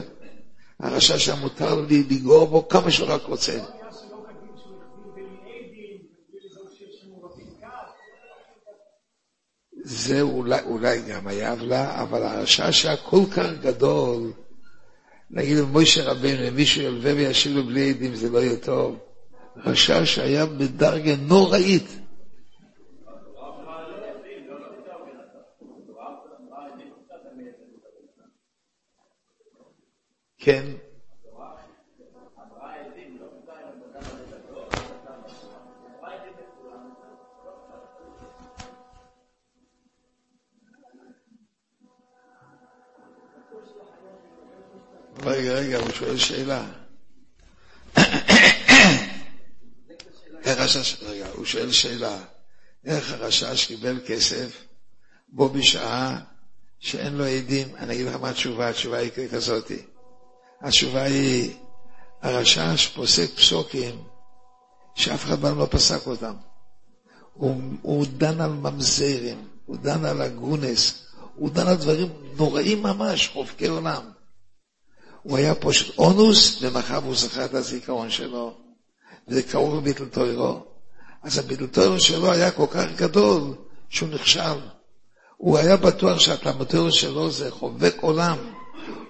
הרשע 0.80 1.20
שם 1.20 1.40
מותר 1.40 1.82
לי 1.82 2.04
לגרור 2.10 2.48
בו 2.48 2.68
כמה 2.68 2.92
שהוא 2.92 3.08
רק 3.08 3.24
רוצה. 3.24 3.60
זה 9.84 10.22
אולי, 10.22 10.62
אולי 10.66 11.02
גם 11.02 11.28
היה 11.28 11.52
עוולה, 11.52 12.02
אבל 12.02 12.24
הרשע 12.24 12.72
שהיה 12.72 12.98
כל 12.98 13.22
כך 13.32 13.48
גדול, 13.62 14.34
נגיד 15.32 15.62
מוישה 15.62 16.12
רבנו, 16.12 16.48
אם 16.48 16.56
מישהו 16.56 16.82
ילווה 16.82 17.14
וישיב 17.16 17.56
לו 17.56 17.64
בלי 17.64 17.90
עדים, 17.90 18.16
זה 18.16 18.30
לא 18.30 18.40
יהיה 18.40 18.58
טוב. 18.58 18.98
רשע 19.66 20.06
שהיה 20.06 20.46
בדרגה 20.46 21.16
נוראית. 21.16 21.88
כן. 30.46 30.66
רגע, 45.24 45.54
רגע, 45.54 45.78
הוא 45.78 45.90
שואל 45.92 46.18
שאלה. 46.18 46.66
איך. 50.46 50.98
רגע, 51.02 51.28
הוא 51.34 51.46
שואל 51.46 51.72
שאלה. 51.72 52.18
איך 52.86 53.12
הרשש 53.12 53.66
קיבל 53.66 54.00
כסף 54.08 54.66
בו 55.28 55.50
בשעה 55.50 56.20
שאין 56.80 57.14
לו 57.14 57.26
עדים? 57.26 57.76
אני 57.76 57.94
אגיד 57.94 58.08
לך 58.08 58.16
מה 58.16 58.30
התשובה, 58.30 58.70
התשובה 58.70 58.98
היא 58.98 59.12
כזאתי. 59.32 59.95
התשובה 60.66 61.04
היא, 61.04 61.54
הרשש 62.22 62.88
פוסק 62.88 63.30
פסוקים 63.36 64.04
שאף 64.96 65.26
אחד 65.26 65.40
בעולם 65.40 65.60
לא 65.60 65.68
פסק 65.72 66.08
אותם. 66.08 66.34
הוא, 67.34 67.62
הוא 67.82 68.06
דן 68.18 68.42
על 68.42 68.52
ממזרים, 68.52 69.48
הוא 69.66 69.78
דן 69.78 70.06
על 70.06 70.22
הגונס, 70.22 71.06
הוא 71.36 71.50
דן 71.50 71.68
על 71.68 71.76
דברים 71.76 72.08
נוראים 72.38 72.84
ממש, 72.84 73.28
חובקי 73.28 73.68
עולם. 73.68 74.12
הוא 75.24 75.38
היה 75.38 75.56
פושט 75.56 75.98
אונוס, 75.98 76.58
ומחר 76.62 76.98
הוא 76.98 77.16
זכר 77.16 77.46
את 77.46 77.54
הזיכרון 77.54 78.10
שלו, 78.10 78.58
וזה 79.28 79.44
קרוב 79.44 79.76
לביטל 79.76 80.06
טוירו. 80.06 80.66
אז 81.24 81.38
הביטל 81.38 81.68
טוירו 81.68 82.00
שלו 82.00 82.32
היה 82.32 82.52
כל 82.52 82.68
כך 82.72 82.86
גדול, 82.96 83.56
שהוא 83.90 84.10
נכשל. 84.10 84.60
הוא 85.38 85.58
היה 85.58 85.78
בטוח 85.78 86.20
שהתלמוד 86.20 86.92
שלו 86.92 87.32
זה 87.32 87.52
חובק 87.52 87.96
עולם. 88.02 88.38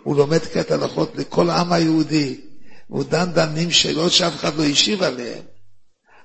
הוא 0.04 0.16
לומד 0.16 0.40
קטע 0.40 0.74
הלכות 0.74 1.16
לכל 1.16 1.50
העם 1.50 1.74
היהודי, 1.74 2.42
והוא 2.90 3.04
דן 3.04 3.32
דנים 3.34 3.72
שאלות 3.72 4.12
שאף 4.12 4.36
אחד 4.36 4.56
לא 4.56 4.64
השיב 4.64 5.04
עליהן. 5.04 5.44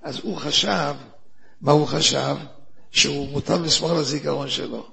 אז 0.02 0.18
הוא 0.22 0.36
חשב, 0.36 0.94
מה 1.60 1.72
הוא 1.72 1.86
חשב? 1.86 2.36
שהוא 2.90 3.28
מותר 3.28 3.62
לשמור 3.62 3.90
על 3.90 3.96
הזיכרון 3.96 4.48
שלו. 4.48 4.86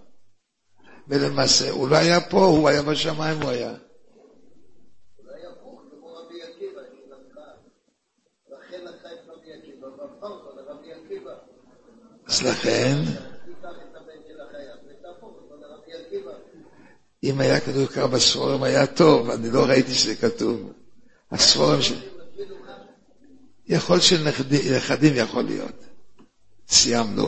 ולמעשה, 1.07 1.71
הוא 1.71 1.89
לא 1.89 1.95
היה 1.95 2.21
פה, 2.21 2.45
הוא 2.45 2.69
היה 2.69 2.81
בשמיים, 2.81 3.41
הוא 3.41 3.49
היה. 3.49 3.73
אז 12.27 12.43
לכן, 12.43 12.95
אם 17.23 17.39
היה 17.39 17.59
כתוב 17.59 17.85
כך 17.85 17.97
בספורם 17.97 18.63
היה 18.63 18.87
טוב, 18.87 19.29
אני 19.29 19.49
לא 19.49 19.65
ראיתי 19.65 19.93
שזה 19.93 20.15
כתוב. 20.15 20.71
הספורם 21.31 21.81
ש... 21.81 21.93
יכול 23.67 23.99
של 23.99 24.27
נכדים 24.77 25.13
יכול 25.15 25.43
להיות. 25.43 25.85
סיימנו. 26.69 27.27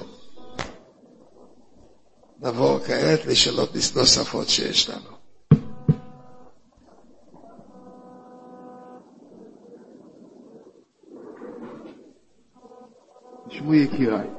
נעבור 2.39 2.79
כעת 2.79 3.25
לשאלות 3.25 3.69
נוספות 3.95 4.49
שיש 4.49 4.89
לנו. 4.89 5.19
תשמעו 13.49 13.73
יקיריי. 13.73 14.38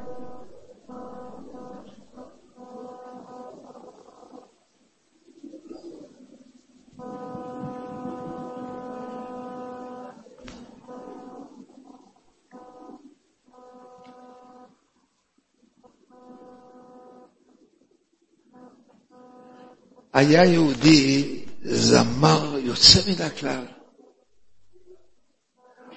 היה 20.13 20.45
יהודי 20.45 21.41
זמר 21.63 22.59
יוצא 22.59 23.01
מן 23.07 23.27
הכלל. 23.27 23.65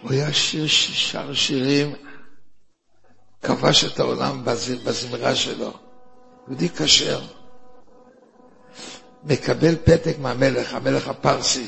הוא 0.02 0.12
היה 0.12 0.34
שיר 0.34 0.68
ששר 0.68 1.34
שירים, 1.34 1.94
כבש 3.42 3.84
את 3.84 4.00
העולם 4.00 4.46
בזמרה 4.86 5.36
שלו. 5.36 5.74
יהודי 6.48 6.70
כשר. 6.70 7.22
מקבל 9.24 9.76
פתק 9.76 10.16
מהמלך, 10.20 10.74
המלך 10.74 11.08
הפרסי. 11.08 11.68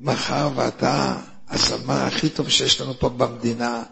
מחר 0.00 0.50
ואתה 0.56 1.16
הזמר 1.48 1.94
הכי 2.06 2.28
טוב 2.28 2.48
שיש 2.48 2.80
לנו 2.80 2.94
פה 2.94 3.08
במדינה. 3.08 3.82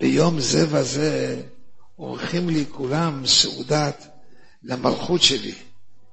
ביום 0.00 0.40
זה 0.40 0.66
וזה 0.70 1.42
עורכים 1.96 2.48
לי 2.48 2.64
כולם 2.70 3.26
סעודת 3.26 4.15
למלכות 4.66 5.22
שלי, 5.22 5.54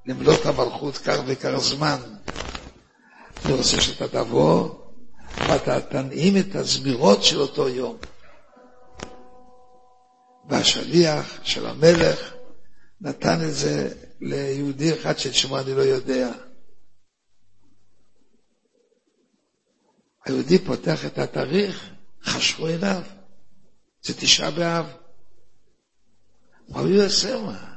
למלוא 0.06 0.34
המלכות 0.44 0.98
כך 0.98 1.18
וכך 1.26 1.56
זמן. 1.58 1.96
אני 3.44 3.52
רוצה 3.52 3.80
שאתה 3.80 4.08
תבוא 4.08 4.74
ואתה 5.38 5.80
תנעים 5.80 6.36
את 6.36 6.54
הזמירות 6.54 7.22
של 7.22 7.40
אותו 7.40 7.68
יום. 7.68 7.96
והשליח 10.48 11.40
של 11.42 11.66
המלך 11.66 12.34
נתן 13.00 13.38
את 13.48 13.54
זה 13.54 13.94
ליהודי 14.20 14.94
אחד 14.94 15.18
שאת 15.18 15.34
שמו 15.34 15.58
אני 15.58 15.74
לא 15.74 15.82
יודע. 15.82 16.32
היהודי 20.26 20.58
פותח 20.58 21.06
את 21.06 21.18
התאריך, 21.18 21.90
חשכו 22.22 22.66
עיניו. 22.66 23.02
זה 24.02 24.14
תשעה 24.14 24.50
באב. 24.50 24.86
מה 26.68 26.80
הוא 26.80 26.88
יעשה 26.88 27.40
מה? 27.40 27.73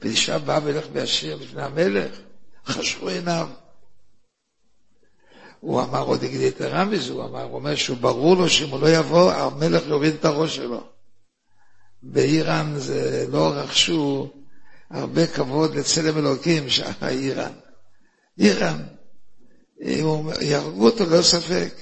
ואישה 0.00 0.38
באה 0.38 0.58
וילך 0.64 0.86
וישיר 0.92 1.36
לפני 1.36 1.62
המלך, 1.62 2.10
חשכו 2.66 3.08
עיניו. 3.08 3.48
הוא 5.60 5.82
אמר 5.82 6.02
עוד 6.02 6.22
יתרה 6.22 6.84
מזה, 6.84 7.12
הוא 7.12 7.24
אמר, 7.24 7.42
הוא 7.42 7.54
אומר 7.54 7.74
שהוא 7.74 7.96
ברור 7.98 8.36
לו 8.36 8.48
שאם 8.48 8.68
הוא 8.68 8.80
לא 8.80 8.88
יבוא, 8.88 9.32
המלך 9.32 9.82
יוריד 9.86 10.14
את 10.14 10.24
הראש 10.24 10.56
שלו. 10.56 10.86
באיראן 12.02 12.74
זה 12.78 13.26
לא 13.28 13.52
רכשו 13.54 14.30
הרבה 14.90 15.26
כבוד 15.26 15.74
לצלם 15.74 16.18
אלוקים, 16.18 16.68
שהיה 16.68 17.08
איראן. 17.08 17.52
איראן, 18.38 18.82
יהרגו 20.40 20.86
אותו 20.86 21.04
לא 21.06 21.22
ספק. 21.22 21.74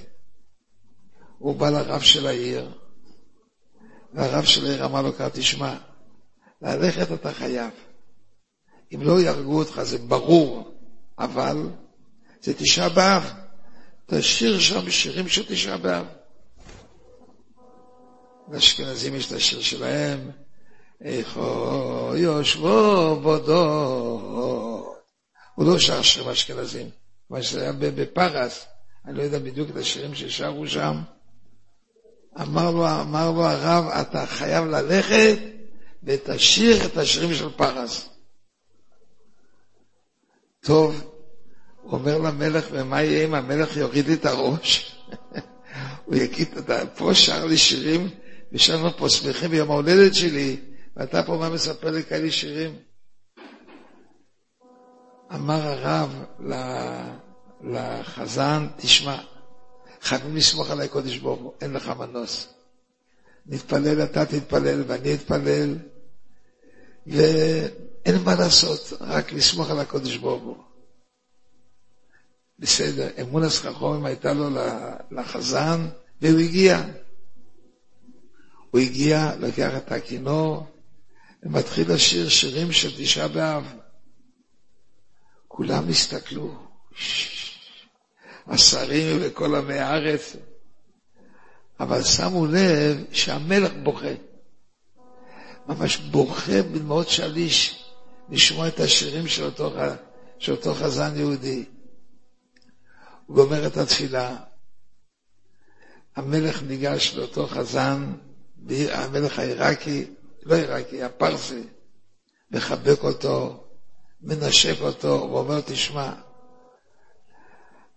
הוא 1.38 1.56
בא 1.56 1.70
לרב 1.70 2.00
של 2.00 2.26
העיר, 2.26 2.70
והרב 4.14 4.44
של 4.44 4.66
העיר 4.66 4.84
אמר 4.84 5.02
לו 5.02 5.12
תשמע, 5.32 5.76
ללכת 6.62 7.12
אתה 7.12 7.32
חייב. 7.32 7.70
אם 8.94 9.02
לא 9.02 9.20
יהרגו 9.20 9.58
אותך 9.58 9.82
זה 9.82 9.98
ברור, 9.98 10.74
אבל 11.18 11.70
זה 12.42 12.54
תשעה 12.54 12.88
באב. 12.88 13.32
תשאיר 14.06 14.60
שם 14.60 14.90
שירים 14.90 15.28
של 15.28 15.44
תשעה 15.48 15.76
באב. 15.76 16.06
לאשכנזים 18.52 19.14
יש 19.14 19.26
את 19.26 19.32
השיר 19.32 19.60
שלהם, 19.60 20.30
איכו 21.00 22.12
יושבו 22.16 23.16
בודו. 23.22 23.64
הוא 25.54 25.66
לא 25.66 25.78
שר 25.78 26.02
שירים 26.02 26.28
אשכנזים, 26.28 26.90
מה 27.30 27.42
שזה 27.42 27.62
היה 27.62 27.72
בפרס, 27.72 28.66
אני 29.06 29.18
לא 29.18 29.22
יודע 29.22 29.38
בדיוק 29.38 29.70
את 29.70 29.76
השירים 29.76 30.14
ששרו 30.14 30.68
שם. 30.68 31.00
אמר 32.40 32.70
לו, 32.70 32.88
אמר 32.88 33.30
לו 33.30 33.44
הרב, 33.44 33.88
אתה 33.88 34.26
חייב 34.26 34.64
ללכת 34.64 35.38
ותשאיר 36.02 36.86
את 36.86 36.96
השירים 36.96 37.34
של 37.34 37.50
פרס. 37.56 38.08
טוב, 40.68 41.10
הוא 41.82 41.92
אומר 41.92 42.18
למלך, 42.18 42.66
ומה 42.70 43.02
יהיה 43.02 43.24
אם 43.24 43.34
המלך 43.34 43.76
יוריד 43.76 44.06
לי 44.06 44.14
את 44.14 44.26
הראש? 44.26 44.96
הוא 46.04 46.16
יגיד, 46.16 46.48
אתה 46.58 46.86
פה 46.96 47.14
שר 47.14 47.44
לי 47.44 47.58
שירים, 47.58 48.08
ושם 48.52 48.90
פה 48.98 49.08
שמחים 49.08 49.50
ביום 49.50 49.70
ההולדת 49.70 50.14
שלי, 50.14 50.56
ואתה 50.96 51.22
פה 51.22 51.36
מה 51.36 51.48
מספר 51.48 51.90
לי 51.90 52.02
כאלה 52.02 52.30
שירים? 52.30 52.76
אמר 55.34 55.60
הרב 55.62 56.24
לחזן, 57.64 58.66
תשמע, 58.76 59.16
חייבים 60.02 60.36
לסמוך 60.36 60.70
על 60.70 60.80
הקודש 60.80 61.16
ברוך 61.16 61.40
הוא, 61.40 61.52
אין 61.60 61.72
לך 61.72 61.88
מנוס. 61.88 62.48
נתפלל, 63.46 64.02
אתה 64.02 64.26
תתפלל 64.26 64.84
ואני 64.86 65.14
אתפלל, 65.14 65.74
ואין 68.06 68.22
מה 68.24 68.34
לעשות, 68.34 68.92
רק 69.00 69.32
לסמוך 69.32 69.70
על 69.70 69.78
הקודש 69.80 70.16
ברוך 70.16 70.42
הוא. 70.42 70.56
בסדר, 72.58 73.08
אמון 73.20 73.42
הסחרחורים 73.42 74.04
הייתה 74.04 74.32
לו 74.32 74.48
לחזן, 75.10 75.88
והוא 76.22 76.40
הגיע. 76.40 76.82
הוא 78.70 78.80
הגיע, 78.80 79.32
לקח 79.40 79.76
את 79.76 79.92
הכינור, 79.92 80.66
ומתחיל 81.42 81.92
לשיר 81.92 82.28
שירים 82.28 82.72
של 82.72 83.02
תשעה 83.02 83.28
באב. 83.28 83.64
כולם 85.48 85.88
הסתכלו, 85.88 86.54
השרים 88.46 89.18
וכל 89.20 89.54
עמי 89.54 89.78
הארץ, 89.78 90.36
אבל 91.80 92.02
שמו 92.02 92.46
לב 92.46 93.04
שהמלך 93.12 93.72
בוכה. 93.82 94.14
ממש 95.68 95.96
בוכה 95.96 96.62
בדמעות 96.62 97.08
שליש 97.08 97.87
לשמוע 98.30 98.68
את 98.68 98.80
השירים 98.80 99.26
של 99.26 99.44
אותו, 99.44 99.72
של 100.38 100.52
אותו 100.52 100.74
חזן 100.74 101.16
יהודי. 101.16 101.64
הוא 103.26 103.36
גומר 103.36 103.66
את 103.66 103.76
התפילה, 103.76 104.36
המלך 106.16 106.62
ניגש 106.62 107.14
לאותו 107.14 107.46
חזן, 107.46 108.12
המלך 108.70 109.38
העיראקי, 109.38 110.04
לא 110.42 110.54
עיראקי, 110.54 111.02
הפרסי, 111.02 111.62
מחבק 112.50 113.04
אותו, 113.04 113.64
מנשק 114.20 114.80
אותו, 114.80 115.08
ואומר, 115.08 115.60
תשמע, 115.60 116.12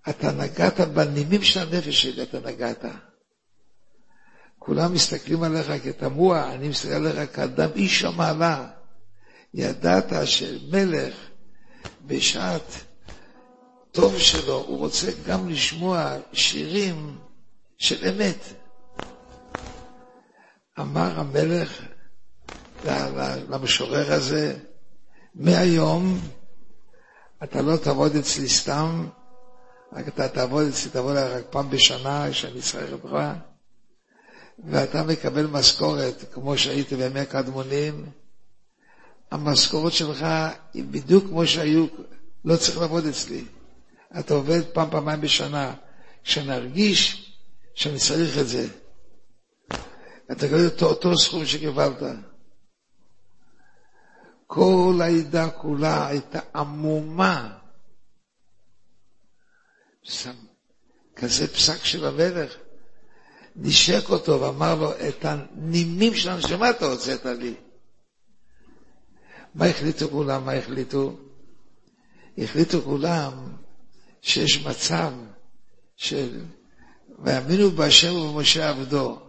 אתה 0.10 0.32
נגעת 0.32 0.80
בנימים 0.80 1.44
של 1.44 1.60
הנפש 1.60 2.02
שלי, 2.02 2.24
אתה 2.24 2.40
נגעת. 2.40 2.86
כולם 4.60 4.94
מסתכלים 4.94 5.44
עליך 5.44 5.72
כתמוה, 5.84 6.54
אני 6.54 6.70
מסתכל 6.70 6.94
עליך 6.94 7.36
כאדם 7.36 7.70
איש 7.76 8.04
המעלה. 8.04 8.81
ידעת 9.54 10.06
שמלך 10.26 11.14
בשעת 12.06 12.84
טוב 13.92 14.18
שלו, 14.18 14.58
הוא 14.68 14.78
רוצה 14.78 15.08
גם 15.28 15.50
לשמוע 15.50 16.16
שירים 16.34 17.18
של 17.78 18.08
אמת. 18.08 18.38
אמר 20.80 21.20
המלך 21.20 21.82
למשורר 23.50 24.14
הזה, 24.14 24.58
מהיום 25.36 26.20
אתה 27.44 27.62
לא 27.62 27.78
תעבוד 27.78 28.16
אצלי 28.16 28.50
סתם, 28.50 29.08
רק 29.94 30.08
אתה 30.08 30.28
תעבוד 30.28 30.68
אצלי, 30.68 30.92
תעבוד 30.92 31.16
רק 31.16 31.44
פעם 31.50 31.70
בשנה, 31.70 32.28
כשאני 32.32 32.62
צריך 32.62 32.92
אותך, 32.92 33.16
ואתה 34.66 35.04
מקבל 35.04 35.46
משכורת, 35.46 36.26
כמו 36.34 36.58
שהייתי 36.58 36.96
בימי 36.96 37.20
הקדמונים, 37.20 38.06
המשכורת 39.32 39.94
שלך 39.94 40.26
היא 40.74 40.84
בדיוק 40.84 41.24
כמו 41.24 41.48
שהיו, 41.48 41.86
לא 42.46 42.58
צריך 42.58 42.78
לעבוד 42.78 43.06
אצלי. 43.06 43.46
אתה 44.20 44.34
עובד 44.34 44.62
פעם, 44.74 44.90
פעמיים 44.90 45.22
בשנה. 45.22 45.74
כשנרגיש 46.24 47.32
שאני 47.76 47.98
צריך 48.00 48.38
את 48.38 48.48
זה, 48.48 48.68
אתה 50.32 50.48
תקבל 50.48 50.68
את 50.68 50.82
אותו 50.84 51.18
סכום 51.18 51.46
שקיבלת. 51.46 51.98
כל 54.48 55.00
העדה 55.04 55.50
כולה 55.50 56.08
הייתה 56.08 56.40
עמומה. 56.56 57.58
שם 60.04 60.36
כזה 61.16 61.48
פסק 61.48 61.86
של 61.86 62.06
המלך, 62.06 62.56
נשק 63.56 64.10
אותו 64.10 64.42
ואמר 64.42 64.76
לו, 64.76 64.92
את 64.92 65.26
הנימים 65.26 66.16
של 66.16 66.30
הנשמה 66.30 66.70
אתה 66.70 66.86
הוצאת 66.86 67.26
לי. 67.26 67.56
מה 69.56 69.66
החליטו 69.66 70.10
כולם? 70.10 70.46
מה 70.46 70.54
החליטו? 70.54 71.16
החליטו 72.38 72.82
כולם 72.82 73.34
שיש 74.22 74.66
מצב 74.66 75.12
של 75.96 76.42
ויאמינו 77.20 77.72
בהשם 77.72 78.16
ובמשה 78.16 78.70
עבדו. 78.70 79.20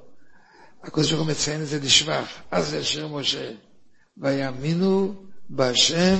הקדוש 0.82 1.12
ברוך 1.12 1.22
הוא 1.22 1.30
מציין 1.30 1.62
את 1.62 1.66
זה 1.66 1.80
לשבח, 1.80 2.28
אז 2.50 2.74
אשר 2.74 3.08
משה. 3.08 3.50
ויאמינו 4.16 5.14
בהשם 5.48 6.16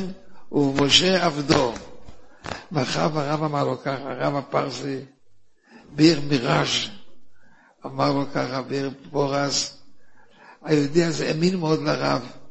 ובמשה 0.52 1.24
עבדו. 1.26 1.72
מאחר 2.72 3.08
והרב 3.14 3.42
אמר 3.42 3.64
לו 3.64 3.78
ככה, 3.78 4.12
הרב 4.12 4.36
הפרסי, 4.36 4.98
בעיר 5.94 6.20
מיראז' 6.20 6.88
אמר 7.86 8.12
לו 8.12 8.24
ככה, 8.34 8.62
בעיר 8.62 8.90
פורס, 9.10 9.82
היהודי 10.62 11.04
הזה 11.04 11.28
האמין 11.28 11.56
מאוד 11.56 11.82
לרב. 11.82 12.41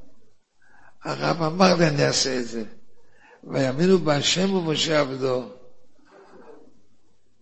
הרב 1.04 1.44
אמר 1.44 1.76
לי, 1.76 1.88
אני 1.88 2.06
אעשה 2.06 2.40
את 2.40 2.48
זה. 2.48 2.64
ויאמינו 3.44 4.00
בהשם 4.00 4.54
ובמשה 4.54 5.00
עבדו. 5.00 5.50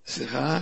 סליחה? 0.08 0.60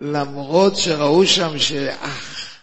למרות 0.00 0.76
שראו 0.76 1.26
שם 1.26 1.58
שאח, 1.58 2.56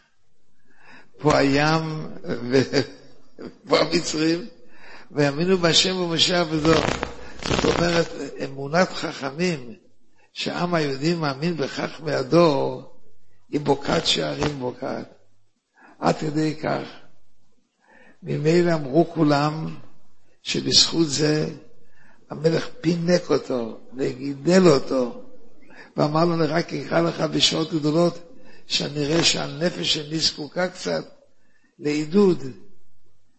פה 1.18 1.38
הים 1.38 2.08
ופה 2.50 3.80
המצרים, 3.82 4.46
ויאמינו 5.12 5.58
בהשם 5.58 5.96
ובמשה 5.98 6.40
עבדו. 6.40 6.74
זאת 7.44 7.76
אומרת, 7.76 8.08
אמונת 8.44 8.90
חכמים, 8.90 9.76
שהעם 10.34 10.74
היהודי 10.74 11.16
מאמין 11.16 11.58
בכך 11.58 12.02
מהדור, 12.04 12.94
היא 13.50 13.60
בוקעת 13.60 14.06
שערים 14.06 14.60
בוקעת. 14.60 15.15
עד 16.00 16.18
כדי 16.18 16.56
כך. 16.56 16.88
ממילא 18.24 18.74
אמרו 18.74 19.08
כולם 19.14 19.76
שבזכות 20.44 21.10
זה 21.10 21.50
המלך 22.30 22.68
פינק 22.82 23.30
אותו 23.30 23.80
וגידל 23.98 24.68
אותו, 24.68 25.22
ואמר 25.98 26.26
לו, 26.26 26.34
אני 26.34 26.46
רק 26.46 26.74
אקרא 26.74 27.02
לך 27.02 27.22
בשעות 27.22 27.74
גדולות, 27.74 28.20
שאני 28.68 29.06
אראה 29.06 29.24
שהנפש 29.24 29.94
שלי 29.94 30.20
זקוקה 30.20 30.68
קצת 30.68 31.06
לעידוד, 31.80 32.44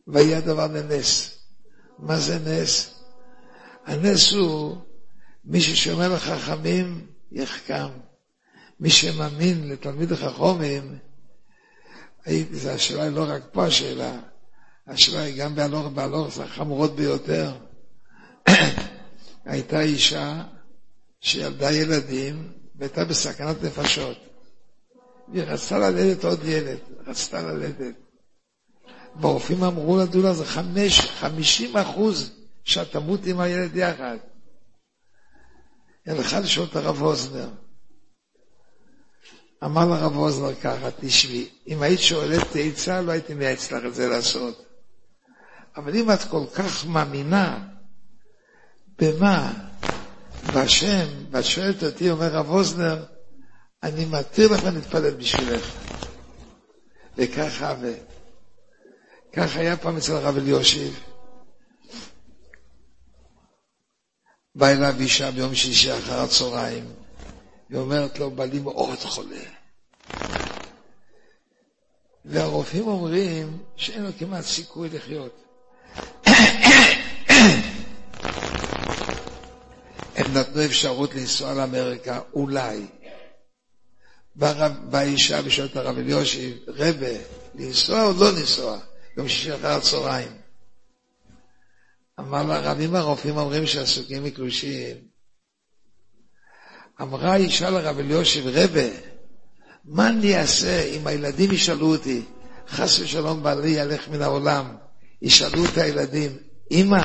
ויהיה 0.07 0.39
הדבר 0.39 0.67
לנס. 0.67 1.39
מה 1.99 2.17
זה 2.19 2.39
נס? 2.39 2.95
הנס 3.87 4.33
הוא 4.33 4.77
מי 5.45 5.61
ששומר 5.61 6.15
לחכמים 6.15 7.07
יחכם. 7.33 7.89
מי 8.81 8.91
שמאמין 8.91 9.69
לתלמיד 9.69 10.13
החכומים, 10.13 10.99
זו 12.53 12.71
השאלה 12.71 13.03
היא 13.03 13.13
לא 13.13 13.25
רק 13.29 13.43
פה 13.53 13.67
השאלה, 13.67 14.13
השאלה 14.87 15.23
היא 15.23 15.45
גם 15.45 15.55
בהלוך 15.55 15.87
בהלוך 15.87 16.39
החמורות 16.39 16.97
ביותר. 16.97 17.53
הייתה 19.45 19.81
אישה 19.81 20.45
שילדה 21.21 21.73
ילדים 21.73 22.53
והייתה 22.75 23.05
בסכנת 23.05 23.63
נפשות. 23.63 24.17
והיא 25.29 25.43
רצתה 25.43 25.79
ללדת 25.79 26.25
עוד 26.25 26.45
ילד, 26.45 26.79
רצתה 27.07 27.43
ללדת. 27.43 27.95
והרופאים 29.21 29.65
אמרו 29.65 29.99
לדולה, 29.99 30.35
זה 30.35 30.45
חמש, 30.45 31.01
חמישים 31.01 31.77
אחוז 31.77 32.33
שאת 32.65 32.93
תמות 32.93 33.21
עם 33.27 33.41
הילד 33.41 33.77
יחד. 33.77 34.17
היא 36.07 36.15
הלכה 36.15 36.41
לשאול 36.41 36.67
את 36.71 36.77
הרב 36.77 37.03
אוזנר. 37.03 37.49
אמר 39.65 39.85
לרב 39.85 40.17
אוזנר 40.17 40.55
ככה, 40.55 40.89
תשבי, 41.01 41.49
אם 41.67 41.83
היית 41.83 42.01
שואלת 42.01 42.47
עצה, 42.55 43.01
לא 43.01 43.13
הייתי 43.13 43.35
מייעץ 43.35 43.73
לך 43.73 43.85
את 43.87 43.95
זה 43.95 44.09
לעשות. 44.09 44.67
אבל 45.77 45.97
אם 45.97 46.11
את 46.11 46.25
כל 46.31 46.45
כך 46.55 46.87
מאמינה, 46.87 47.59
במה? 48.99 49.53
בהשם, 50.55 51.07
ואת 51.31 51.45
שואלת 51.45 51.85
אותי, 51.85 52.11
אומר 52.11 52.29
רב 52.33 52.51
אוזנר, 52.51 53.05
אני 53.83 54.05
מתיר 54.05 54.53
לך 54.53 54.65
להתפלל 54.65 55.15
בשבילך. 55.15 55.73
וככה, 57.17 57.75
ו... 57.81 57.95
כך 59.33 59.57
היה 59.57 59.77
פעם 59.77 59.97
אצל 59.97 60.13
הרב 60.13 60.37
אליושיב. 60.37 61.01
בא 64.55 64.69
אליו 64.69 64.95
אישה 65.01 65.31
ביום 65.31 65.55
שישי 65.55 65.99
אחר 65.99 66.21
הצהריים, 66.21 66.85
היא 67.69 67.79
אומרת 67.79 68.19
לו, 68.19 68.31
בעלי 68.31 68.59
מאוד 68.59 68.99
חולה. 68.99 69.43
והרופאים 72.25 72.87
אומרים 72.87 73.59
שאין 73.77 74.03
לו 74.03 74.11
כמעט 74.19 74.45
סיכוי 74.45 74.89
לחיות. 74.89 75.43
הם 80.17 80.35
נתנו 80.35 80.65
אפשרות 80.65 81.15
לנסוע 81.15 81.55
לאמריקה, 81.55 82.21
אולי. 82.33 82.87
באה 84.37 85.03
אישה 85.03 85.41
ושואלת 85.45 85.77
הרב 85.77 85.99
אליושי, 85.99 86.59
רבה, 86.69 87.19
לנסוע 87.55 88.05
או 88.05 88.13
לא 88.13 88.31
לנסוע? 88.33 88.79
יום 89.17 89.29
שישי 89.29 89.55
אחר 89.55 89.73
הצהריים. 89.73 90.33
אמר 92.21 92.43
לה, 92.43 92.61
רבים 92.61 92.95
הרופאים 92.95 93.37
אומרים 93.37 93.67
שעסוקים 93.67 94.25
מקלושים. 94.25 94.97
אמרה 97.03 97.37
אישה 97.37 97.71
לרב 97.71 97.99
אליושיב, 97.99 98.47
רבה, 98.47 98.89
מה 99.85 100.09
אני 100.09 100.37
אעשה 100.37 100.83
אם 100.83 101.07
הילדים 101.07 101.53
ישאלו 101.53 101.87
אותי, 101.87 102.23
חס 102.69 103.01
ושלום 103.01 103.43
בעלי 103.43 103.69
ילך 103.69 104.09
מן 104.09 104.23
העולם, 104.23 104.77
ישאלו 105.23 105.65
את 105.65 105.79
הילדים, 105.79 106.37
אמא, 106.71 107.03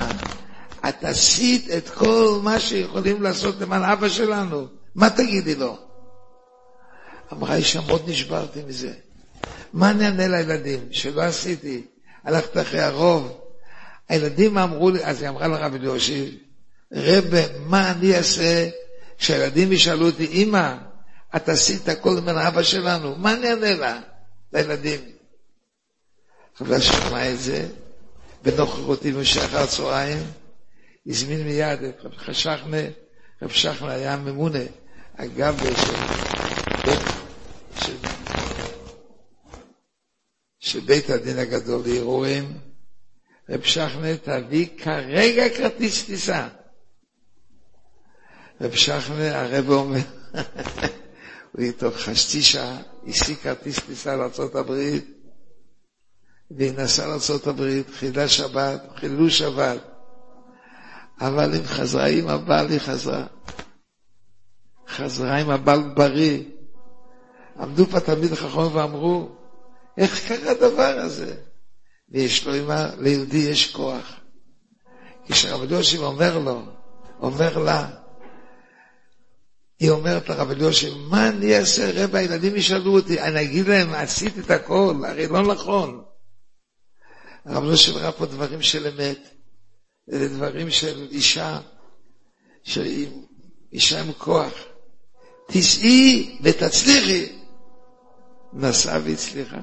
את 0.90 1.04
עשית 1.04 1.70
את 1.78 1.90
כל 1.90 2.40
מה 2.44 2.60
שיכולים 2.60 3.22
לעשות 3.22 3.56
למען 3.60 3.84
אבא 3.84 4.10
שלנו, 4.10 4.68
מה 4.96 5.10
תגידי 5.10 5.56
לו? 5.56 5.78
אמרה 7.34 7.56
אישה, 7.56 7.82
מאוד 7.88 8.10
נשברתי 8.10 8.60
מזה. 8.68 8.94
מה 9.74 9.92
אני 9.92 10.06
אענה 10.06 10.28
לילדים 10.28 10.88
שלא 10.92 11.22
עשיתי? 11.22 11.86
הלכת 12.24 12.58
אחרי 12.58 12.82
הרוב. 12.82 13.38
הילדים 14.10 14.58
אמרו 14.58 14.90
לי, 14.90 15.06
אז 15.06 15.22
היא 15.22 15.30
אמרה 15.30 15.48
לרב 15.48 15.74
אליושיב, 15.74 16.34
רבה, 16.94 17.42
מה 17.60 17.92
אני 17.92 18.16
אעשה 18.16 18.70
כשהילדים 19.22 19.72
ישאלו 19.72 20.06
אותי, 20.06 20.26
אמא, 20.26 20.76
את 21.36 21.50
עשית 21.50 21.90
הכל 21.90 22.10
למען 22.18 22.38
אבא 22.38 22.64
שלנו, 22.64 23.16
מה 23.16 23.34
אני 23.34 23.50
אענה 23.50 23.74
לה, 23.74 24.00
לילדים? 24.54 25.00
חבר 26.56 26.80
שמע 26.80 27.32
את 27.32 27.40
זה, 27.40 27.68
בנוכחותי 28.44 29.12
במשך 29.12 29.54
הצהריים, 29.54 30.20
הזמין 31.08 31.44
מיד 31.44 31.84
את 31.84 31.96
רב 32.04 32.18
חשכנה, 32.18 32.78
רב 33.42 33.50
שכנה 33.50 33.92
היה 33.92 34.18
ממונה, 34.18 34.60
אגב, 35.18 35.58
של, 35.76 35.94
של, 37.82 37.96
של 40.60 40.80
בית 40.80 41.10
הדין 41.10 41.40
הגדול 41.40 41.82
לערעורים, 41.86 42.54
רב 43.50 43.64
שכנה 43.64 44.18
תביא 44.24 44.68
כרגע 44.78 45.50
כרטיס 45.58 46.06
טיסה. 46.06 46.48
רב 48.62 48.76
שכנה, 48.76 49.42
הרב 49.42 49.70
אומר, 49.70 50.00
הוא 51.52 51.66
טוב 51.78 51.96
חצי 51.96 52.42
שעה, 52.42 52.78
השיג 53.08 53.38
כרטיס 53.38 53.80
טיסה 53.80 54.16
לארה"ב, 54.16 54.72
והיא 56.52 56.74
נסעה 56.78 57.08
לארה"ב, 57.08 57.82
חילה 57.94 58.28
שבת, 58.28 58.82
חיללו 58.96 59.30
שבת. 59.30 59.78
אבל 61.22 61.56
אם 61.56 61.64
חזרה 61.66 62.08
עם 62.08 62.28
הבעל, 62.28 62.70
היא 62.70 62.80
חזרה. 62.80 63.26
חזרה 64.88 65.38
עם 65.38 65.50
הבעל 65.50 65.80
בריא. 65.96 66.44
עמדו 67.60 67.86
פה 67.86 68.00
תלמיד 68.00 68.34
חכם 68.34 68.76
ואמרו, 68.76 69.30
איך 69.98 70.28
קרה 70.28 70.52
הדבר 70.52 70.96
הזה? 71.00 71.36
ויש 72.10 72.48
לו 72.48 72.56
אמא, 72.56 72.90
ליהודי 72.98 73.38
יש 73.38 73.76
כוח. 73.76 74.14
כשרב 75.26 75.62
אליושיב 75.62 76.02
אומר 76.02 76.38
לו, 76.38 76.62
אומר 77.22 77.58
לה, 77.58 78.01
היא 79.82 79.90
אומרת 79.90 80.30
לרב 80.30 80.52
אליושיב, 80.52 80.94
מה 80.98 81.30
אני 81.30 81.58
אעשה? 81.58 81.92
רבע 81.94 82.20
הילדים 82.20 82.56
ישאלו 82.56 82.94
אותי, 82.94 83.22
אני 83.22 83.42
אגיד 83.42 83.68
להם, 83.68 83.94
עשית 83.94 84.40
את 84.40 84.52
הכל, 84.52 84.96
הרי 85.08 85.28
לא 85.28 85.42
נכון. 85.42 86.04
הרב 87.46 87.64
אליושיב 87.64 87.96
ראה 87.96 88.12
פה 88.12 88.26
דברים 88.26 88.62
של 88.62 88.88
אמת. 88.88 89.18
אלה 90.14 90.28
דברים 90.28 90.70
של 90.70 91.08
אישה, 91.12 91.60
של 92.64 93.06
אישה 93.74 94.02
עם 94.02 94.12
כוח. 94.18 94.54
תסעי 95.48 96.38
ותצליחי. 96.44 97.36
נסעה 98.54 99.00
והצליחה. 99.04 99.60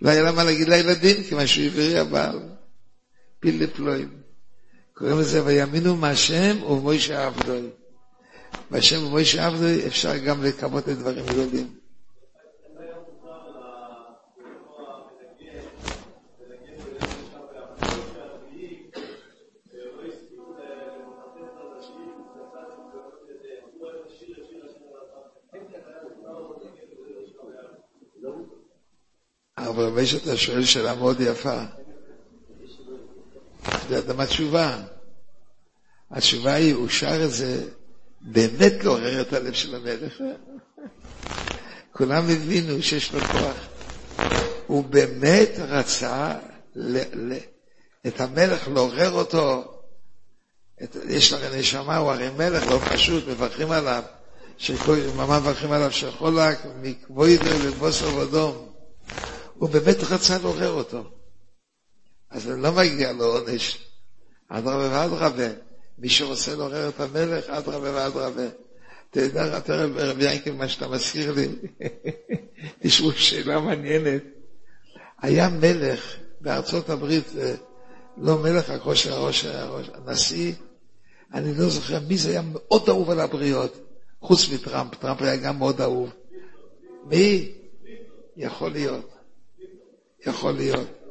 לא 0.00 0.10
היה 0.10 0.22
לה 0.22 0.32
מה 0.32 0.44
להגיד 0.44 0.68
לילדים, 0.68 1.22
כיוון 1.22 1.46
שהוא 1.46 1.66
עברי 1.66 1.98
הבעל. 1.98 2.40
פיל 3.40 3.64
לפלואים. 3.64 4.20
קוראים 4.94 5.18
לזה 5.18 5.44
ויאמינו 5.44 5.96
מהשם 5.96 6.62
ובמוישה 6.62 7.26
עבדוי. 7.26 7.70
בהשם 8.70 9.02
ובמוישה 9.02 9.46
עבדוי 9.46 9.86
אפשר 9.86 10.16
גם 10.16 10.42
לקוות 10.44 10.86
לדברים 10.86 11.26
גדולים. 11.26 11.84
אבל 29.56 29.84
רבי 29.84 30.06
שאתה 30.06 30.36
שואל 30.36 30.64
שאלה 30.64 30.94
מאוד 30.94 31.20
יפה. 31.20 31.62
אתה 33.62 33.94
יודע 33.96 34.12
מה 34.14 34.22
התשובה? 34.22 34.82
התשובה 36.10 36.54
היא, 36.54 36.74
הוא 36.74 36.88
שר 36.88 37.24
את 37.24 37.30
זה 37.30 37.68
באמת 38.24 38.84
לעורר 38.84 39.20
את 39.20 39.32
הלב 39.32 39.52
של 39.52 39.74
המלך. 39.74 40.12
כולם 41.92 42.24
הבינו 42.30 42.82
שיש 42.82 43.12
לו 43.12 43.20
כוח. 43.20 43.56
הוא 44.66 44.84
באמת 44.84 45.50
רצה 45.58 46.34
ל- 46.74 47.32
ל- 47.32 47.38
את 48.06 48.20
המלך, 48.20 48.68
לעורר 48.68 49.10
אותו. 49.10 49.64
את, 50.82 50.96
יש 51.08 51.32
לך 51.32 51.54
נשמה, 51.54 51.96
הוא 51.96 52.10
הרי 52.10 52.30
מלך, 52.30 52.66
לא 52.66 52.78
פשוט, 52.92 53.28
מברכים 53.28 53.70
עליו. 53.70 54.02
ממש 55.16 55.40
מברכים 55.40 55.72
עליו 55.72 55.92
שחולק 55.92 56.58
מכבוידר 56.82 57.68
לבוסר 57.68 58.16
ודום. 58.16 58.72
הוא 59.54 59.68
באמת 59.68 59.96
רצה 60.10 60.38
לעורר 60.38 60.70
אותו. 60.70 61.04
אז 62.30 62.46
לא 62.48 62.72
מגיע 62.72 63.12
לו 63.12 63.24
עונש. 63.24 63.78
אדרבה 64.48 64.88
ואדרבה. 64.92 65.48
מי 65.98 66.08
שרוצה 66.08 66.54
לעורר 66.54 66.88
את 66.88 67.00
המלך, 67.00 67.48
אדרבה 67.48 67.94
ואדרבה. 67.94 68.48
יודע, 69.16 69.58
אתה 69.58 69.84
רבי 69.96 70.32
ינקל, 70.32 70.52
מה 70.52 70.68
שאתה 70.68 70.88
מזכיר 70.88 71.32
לי, 71.32 71.48
תשמעו 72.82 73.12
שאלה 73.12 73.60
מעניינת. 73.60 74.22
היה 75.22 75.48
מלך 75.48 76.16
בארצות 76.40 76.90
הברית, 76.90 77.24
אה, 77.38 77.54
לא 78.16 78.38
מלך, 78.38 78.70
הכושר 78.70 79.12
הראש, 79.12 79.44
הראש, 79.44 79.90
הנשיא, 79.94 80.52
אני 81.34 81.54
לא 81.58 81.68
זוכר 81.68 81.98
מי 82.08 82.18
זה 82.18 82.30
היה 82.30 82.42
מאוד 82.52 82.88
אהוב 82.88 83.10
על 83.10 83.20
הבריות, 83.20 83.88
חוץ 84.20 84.48
מטראמפ, 84.52 84.94
טראמפ 84.94 85.22
היה 85.22 85.36
גם 85.36 85.58
מאוד 85.58 85.80
אהוב. 85.80 86.12
מי? 87.06 87.52
יכול 88.36 88.72
להיות. 88.72 89.14
יכול 90.26 90.52
להיות. 90.52 91.03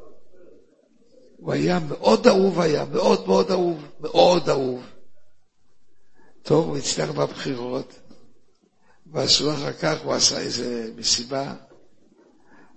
הוא 1.44 1.52
היה 1.52 1.78
מאוד 1.78 2.26
אהוב 2.26 2.60
היה, 2.60 2.84
מאוד 2.84 3.26
מאוד 3.26 3.50
אהוב, 3.50 3.86
מאוד 4.00 4.48
אהוב. 4.48 4.86
טוב, 6.42 6.66
הוא 6.68 6.76
הצליח 6.76 7.10
בבחירות, 7.10 7.94
ועשו 9.06 9.54
אחר 9.54 9.72
כך, 9.72 9.94
הוא 10.04 10.12
עשה 10.12 10.38
איזה 10.38 10.90
מסיבה. 10.96 11.54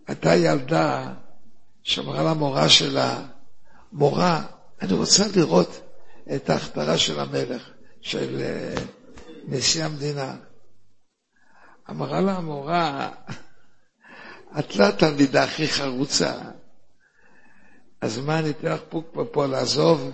הייתה 0.07 0.35
ילדה 0.35 1.13
שאמרה 1.83 2.23
למורה 2.23 2.69
שלה, 2.69 3.21
מורה, 3.91 4.45
אני 4.81 4.93
רוצה 4.93 5.23
לראות 5.35 5.79
את 6.35 6.49
ההכתרה 6.49 6.97
של 6.97 7.19
המלך, 7.19 7.69
של 8.01 8.41
אה, 8.41 8.83
נשיא 9.47 9.85
המדינה. 9.85 10.35
אמרה 11.89 12.21
לה 12.21 12.37
המורה, 12.37 13.11
את 14.59 14.75
לא 14.75 14.83
התלמידה 14.85 15.43
הכי 15.43 15.67
חרוצה, 15.67 16.33
אז 18.01 18.17
מה 18.17 18.39
אני 18.39 18.49
אתן 18.49 18.71
לך 18.71 18.81
פה, 18.89 19.25
פה 19.31 19.45
לעזוב? 19.45 20.11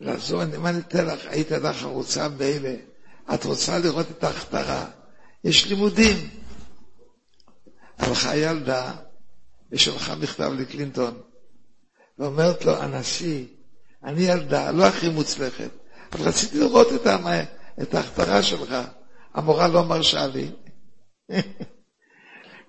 לעזוב, 0.00 0.56
מה 0.56 0.70
אני 0.70 0.78
אתן 0.78 1.06
לך? 1.06 1.26
היית 1.26 1.52
אדם 1.52 1.72
חרוצה 1.72 2.28
באלה. 2.28 2.74
את 3.34 3.44
רוצה 3.44 3.78
לראות 3.78 4.06
את 4.10 4.24
ההכתרה, 4.24 4.86
יש 5.44 5.66
לימודים. 5.66 6.30
הלכה 7.98 8.36
ילדה 8.36 8.92
ושלחה 9.72 10.14
מכתב 10.14 10.52
לקלינטון, 10.58 11.20
ואומרת 12.18 12.64
לו, 12.64 12.76
הנשיא, 12.76 13.44
אני 14.04 14.22
ילדה, 14.22 14.70
לא 14.70 14.86
הכי 14.86 15.08
מוצלחת, 15.08 15.70
אבל 16.12 16.28
רציתי 16.28 16.58
לראות 16.58 16.88
את 17.82 17.94
ההכתרה 17.94 18.42
שלך. 18.42 18.74
המורה 19.34 19.68
לא 19.68 19.84
מרשה 19.84 20.26
לי. 20.26 20.50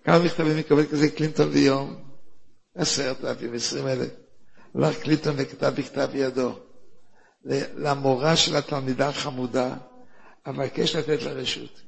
כמה 0.04 0.20
מכתבים 0.20 0.58
מקבל 0.58 0.86
כזה 0.86 1.10
קלינטון 1.10 1.52
ביום? 1.52 2.07
עשרת 2.78 3.26
אלפים, 3.26 3.54
עשרים 3.54 3.88
אלף. 3.88 4.10
הלך 4.76 5.00
קלינטון 5.00 5.36
וכתב 5.38 5.74
בכתב 5.78 6.10
ידו. 6.14 6.60
למורה 7.76 8.36
של 8.36 8.56
התלמידה 8.56 9.10
החמודה, 9.10 9.76
אבקש 10.50 10.96
לתת 10.96 11.24
לה 11.24 11.32
רשות. 11.32 11.82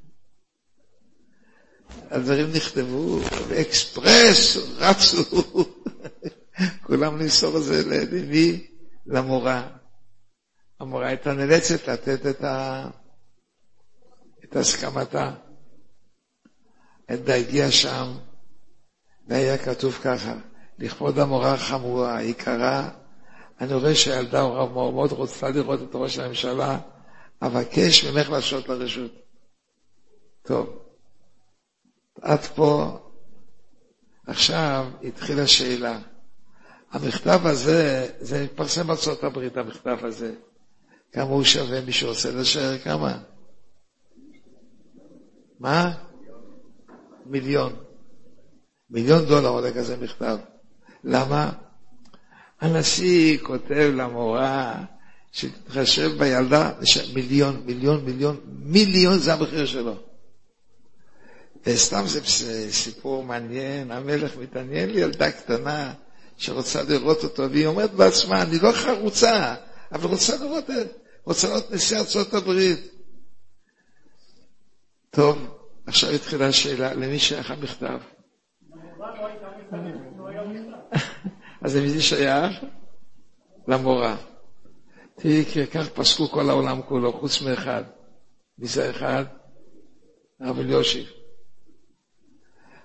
הדברים 2.10 2.46
נכתבו, 2.52 3.20
ואקספרס, 3.48 4.56
רצו, 4.76 5.24
כולם 6.82 7.18
למסור 7.18 7.58
את 7.58 7.62
זה 7.62 7.82
למי? 7.86 8.66
למורה. 9.06 9.68
המורה 10.80 11.06
הייתה 11.08 11.32
נאלצת 11.32 11.88
לתת 11.88 12.26
את, 12.26 12.44
ה... 12.44 12.86
את 14.44 14.56
הסכמתה. 14.56 15.34
עדה 17.08 17.34
הגיע 17.34 17.70
שם, 17.70 18.12
והיה 19.28 19.58
כתוב 19.58 19.98
ככה, 20.02 20.34
לכבוד 20.80 21.18
המורה 21.18 21.54
החמורה, 21.54 22.16
היקרה, 22.16 22.90
אני 23.60 23.74
רואה 23.74 23.94
שהילדה 23.94 24.46
מאוד 24.66 25.12
רוצה 25.12 25.50
לראות 25.50 25.82
את 25.82 25.94
ראש 25.94 26.18
הממשלה, 26.18 26.78
אבקש 27.42 28.04
ממך 28.04 28.30
להשעות 28.30 28.68
לרשות. 28.68 29.12
טוב, 30.42 30.78
עד 32.22 32.40
פה, 32.40 32.98
עכשיו 34.26 34.86
התחילה 35.02 35.46
שאלה. 35.46 35.98
המכתב 36.90 37.40
הזה, 37.44 38.10
זה 38.20 38.44
מתפרסם 38.44 38.86
בארצות 38.86 39.24
הברית, 39.24 39.56
המכתב 39.56 39.98
הזה. 40.02 40.34
כמה 41.12 41.24
הוא 41.24 41.44
שווה, 41.44 41.80
מי 41.80 41.92
שרוצה 41.92 42.30
לשער 42.30 42.78
כמה? 42.78 43.18
מה? 45.60 45.92
מיליון. 47.26 47.72
מיליון 48.90 49.24
דולר 49.24 49.48
עולה 49.48 49.72
כזה 49.72 49.96
מכתב. 49.96 50.36
למה? 51.04 51.52
הנשיא 52.60 53.38
כותב 53.38 53.92
למורה 53.96 54.84
שתתחשב 55.32 56.10
בילדה, 56.18 56.72
מיליון, 57.14 57.62
מיליון, 57.66 58.04
מיליון, 58.04 58.40
מיליון 58.46 59.18
זה 59.18 59.32
המחיר 59.34 59.66
שלו. 59.66 59.94
וסתם 61.66 62.04
זה 62.06 62.20
סיפור 62.72 63.24
מעניין, 63.24 63.90
המלך 63.90 64.36
מתעניין 64.36 64.90
לי 64.90 65.00
ילדה 65.00 65.30
קטנה 65.30 65.92
שרוצה 66.36 66.82
לראות 66.82 67.24
אותו, 67.24 67.50
והיא 67.50 67.66
אומרת 67.66 67.92
בעצמה, 67.92 68.42
אני 68.42 68.58
לא 68.58 68.72
חרוצה, 68.72 69.54
אבל 69.92 70.08
רוצה 70.08 70.36
לראות, 70.36 70.64
רוצה 71.24 71.48
לראות 71.48 71.70
נשיא 71.70 71.98
ארצות 71.98 72.34
הברית. 72.34 72.80
טוב, 75.10 75.38
עכשיו 75.86 76.10
התחילה 76.10 76.46
השאלה, 76.46 76.94
למי 76.94 77.18
שייך 77.18 77.50
המכתב? 77.50 77.98
אז 81.62 81.76
למי 81.76 81.90
זה 81.90 82.02
שייך? 82.02 82.56
למורה. 83.68 84.16
תראי, 85.14 85.44
כך 85.72 85.88
פסקו 85.88 86.28
כל 86.28 86.50
העולם 86.50 86.82
כולו, 86.82 87.12
חוץ 87.12 87.42
מאחד. 87.42 87.84
מי 88.58 88.66
זה 88.66 88.90
אחד? 88.90 89.24
הרב 90.40 90.58
אליושיב. 90.58 91.06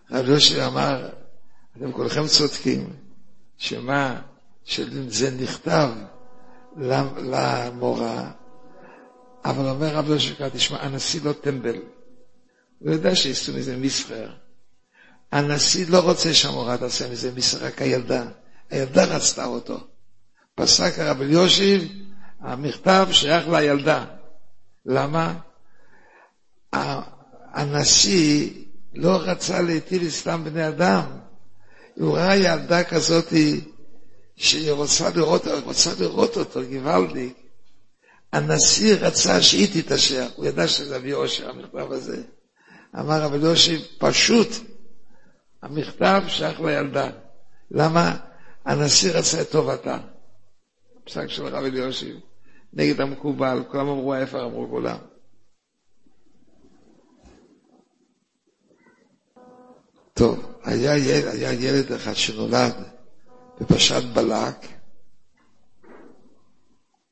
הרב 0.10 0.26
אליושיב 0.26 0.60
אמר, 0.60 1.10
אתם 1.78 1.92
כולכם 1.92 2.28
צודקים, 2.28 2.94
שמה, 3.58 4.22
שזה 4.64 5.32
נכתב 5.42 5.90
למורה, 6.78 8.32
אבל 9.46 9.70
אומר 9.70 9.96
רב 9.96 10.06
אליושיב, 10.06 10.50
תשמע, 10.50 10.78
הנשיא 10.82 11.22
לא 11.24 11.34
טמבל. 11.34 11.78
הוא 12.80 12.92
יודע 12.92 13.16
שייסעו 13.16 13.56
מזה 13.56 13.78
מסחר. 13.78 14.30
הנשיא 15.36 15.86
לא 15.90 16.00
רוצה 16.00 16.34
שהמורה 16.34 16.78
תעשה 16.78 17.10
מזה 17.10 17.32
מסחר, 17.36 17.66
רק 17.66 17.82
הילדה. 17.82 18.26
הילדה 18.70 19.04
רצתה 19.04 19.46
אותו. 19.46 19.80
פסק 20.56 21.00
הרב 21.00 21.22
אליושיב, 21.22 21.92
המכתב 22.42 23.08
שייך 23.12 23.48
לילדה. 23.48 24.06
למה? 24.86 25.34
הנשיא 27.54 28.50
לא 28.94 29.18
רצה 29.22 29.62
להטיל 29.62 30.10
סתם 30.10 30.44
בני 30.44 30.68
אדם. 30.68 31.04
הוא 31.96 32.18
ראה 32.18 32.36
ילדה 32.36 32.84
כזאת 32.84 33.34
שהיא 34.36 34.72
רוצה 34.72 35.10
לראות, 35.10 35.48
רוצה 35.64 35.92
לראות 36.00 36.38
אותו, 36.38 36.60
גוואלדיק. 36.72 37.34
הנשיא 38.34 38.96
רצה 38.96 39.42
שהיא 39.42 39.82
תתעשר, 39.82 40.28
הוא 40.36 40.46
ידע 40.46 40.68
שזה 40.68 40.96
יביא 40.96 41.14
אושר, 41.14 41.50
המכתב 41.50 41.92
הזה. 41.92 42.22
אמר 43.00 43.22
רבי 43.22 43.38
יוסי, 43.38 43.82
פשוט, 43.98 44.48
המכתב 45.66 46.24
שייך 46.28 46.62
לילדה. 46.62 47.10
למה? 47.72 48.18
הנשיא 48.66 49.12
רצה 49.12 49.42
את 49.42 49.52
טובתה. 49.52 49.98
פסק 51.04 51.28
של 51.28 51.48
רבי 51.48 51.68
אליושיב, 51.68 52.20
נגד 52.74 53.02
המקובל, 53.02 53.64
כולם 53.72 53.88
אמרו 53.88 54.14
ההפך, 54.14 54.36
אמרו 54.36 54.68
כולם. 54.70 54.98
טוב, 60.14 60.54
היה 60.64 60.98
ילד, 60.98 61.28
היה 61.28 61.54
ילד 61.54 61.92
אחד 61.92 62.14
שנולד 62.14 62.74
בפרשת 63.62 64.04
בלק, 64.14 64.68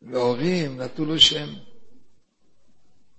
וההורים 0.02 0.82
נתנו 0.82 1.06
לו 1.06 1.20
שם. 1.20 1.48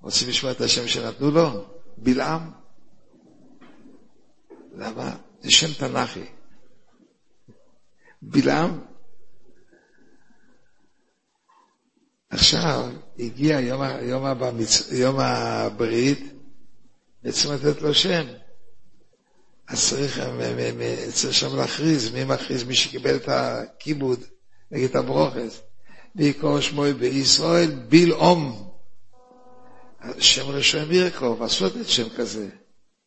רוצים 0.01 0.29
לשמוע 0.29 0.53
את 0.53 0.61
השם 0.61 0.89
שנתנו 0.89 1.31
לו? 1.31 1.65
בלעם. 1.99 2.51
למה? 4.73 5.17
זה 5.45 5.51
שם 5.51 5.73
תנ"כי. 5.73 6.25
בלעם. 8.23 8.81
עכשיו 12.31 12.91
הגיע 13.19 13.61
יום, 13.61 13.83
יום, 14.03 14.25
הבמצ... 14.25 14.93
יום 14.93 15.17
הברית, 15.19 16.33
בעצם 17.23 17.53
לתת 17.53 17.83
לו 17.83 17.95
שם. 17.95 18.27
אז 19.69 19.89
צריך, 19.91 20.21
צריך 21.13 21.35
שם 21.35 21.57
להכריז, 21.57 22.13
מי 22.13 22.25
מכריז? 22.25 22.65
מי 22.65 22.75
שקיבל 22.75 23.17
את 23.17 23.29
הכיבוד 23.29 24.25
נגיד 24.71 24.91
את 24.91 24.97
הברוכס. 24.97 25.61
ויקרא 26.17 26.61
שמו 26.61 26.85
בישראל 26.99 27.71
בלעום. 27.89 28.71
שם 30.19 30.49
ראשון 30.49 30.93
ירקוב, 30.93 31.43
עשו 31.43 31.67
לתת 31.67 31.89
שם 31.89 32.09
כזה, 32.17 32.49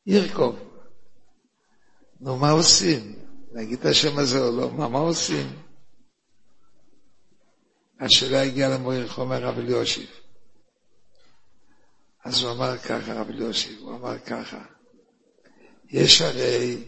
ירקוב. 0.05 0.66
נו, 2.19 2.37
מה 2.37 2.51
עושים? 2.51 3.15
להגיד 3.51 3.79
את 3.79 3.85
השם 3.85 4.19
הזה 4.19 4.39
או 4.39 4.57
לא? 4.57 4.71
מה, 4.71 4.87
מה 4.87 4.99
עושים? 4.99 5.47
השאלה 7.99 8.41
הגיעה 8.41 8.69
למורי 8.69 9.07
חומר 9.07 9.43
רב 9.43 9.59
אליושיב. 9.59 10.09
אז 12.25 12.41
הוא 12.41 12.51
אמר 12.51 12.77
ככה, 12.77 13.13
רב 13.13 13.29
אליושיב, 13.29 13.79
הוא 13.79 13.95
אמר 13.95 14.19
ככה, 14.19 14.65
יש 15.89 16.21
הרי 16.21 16.83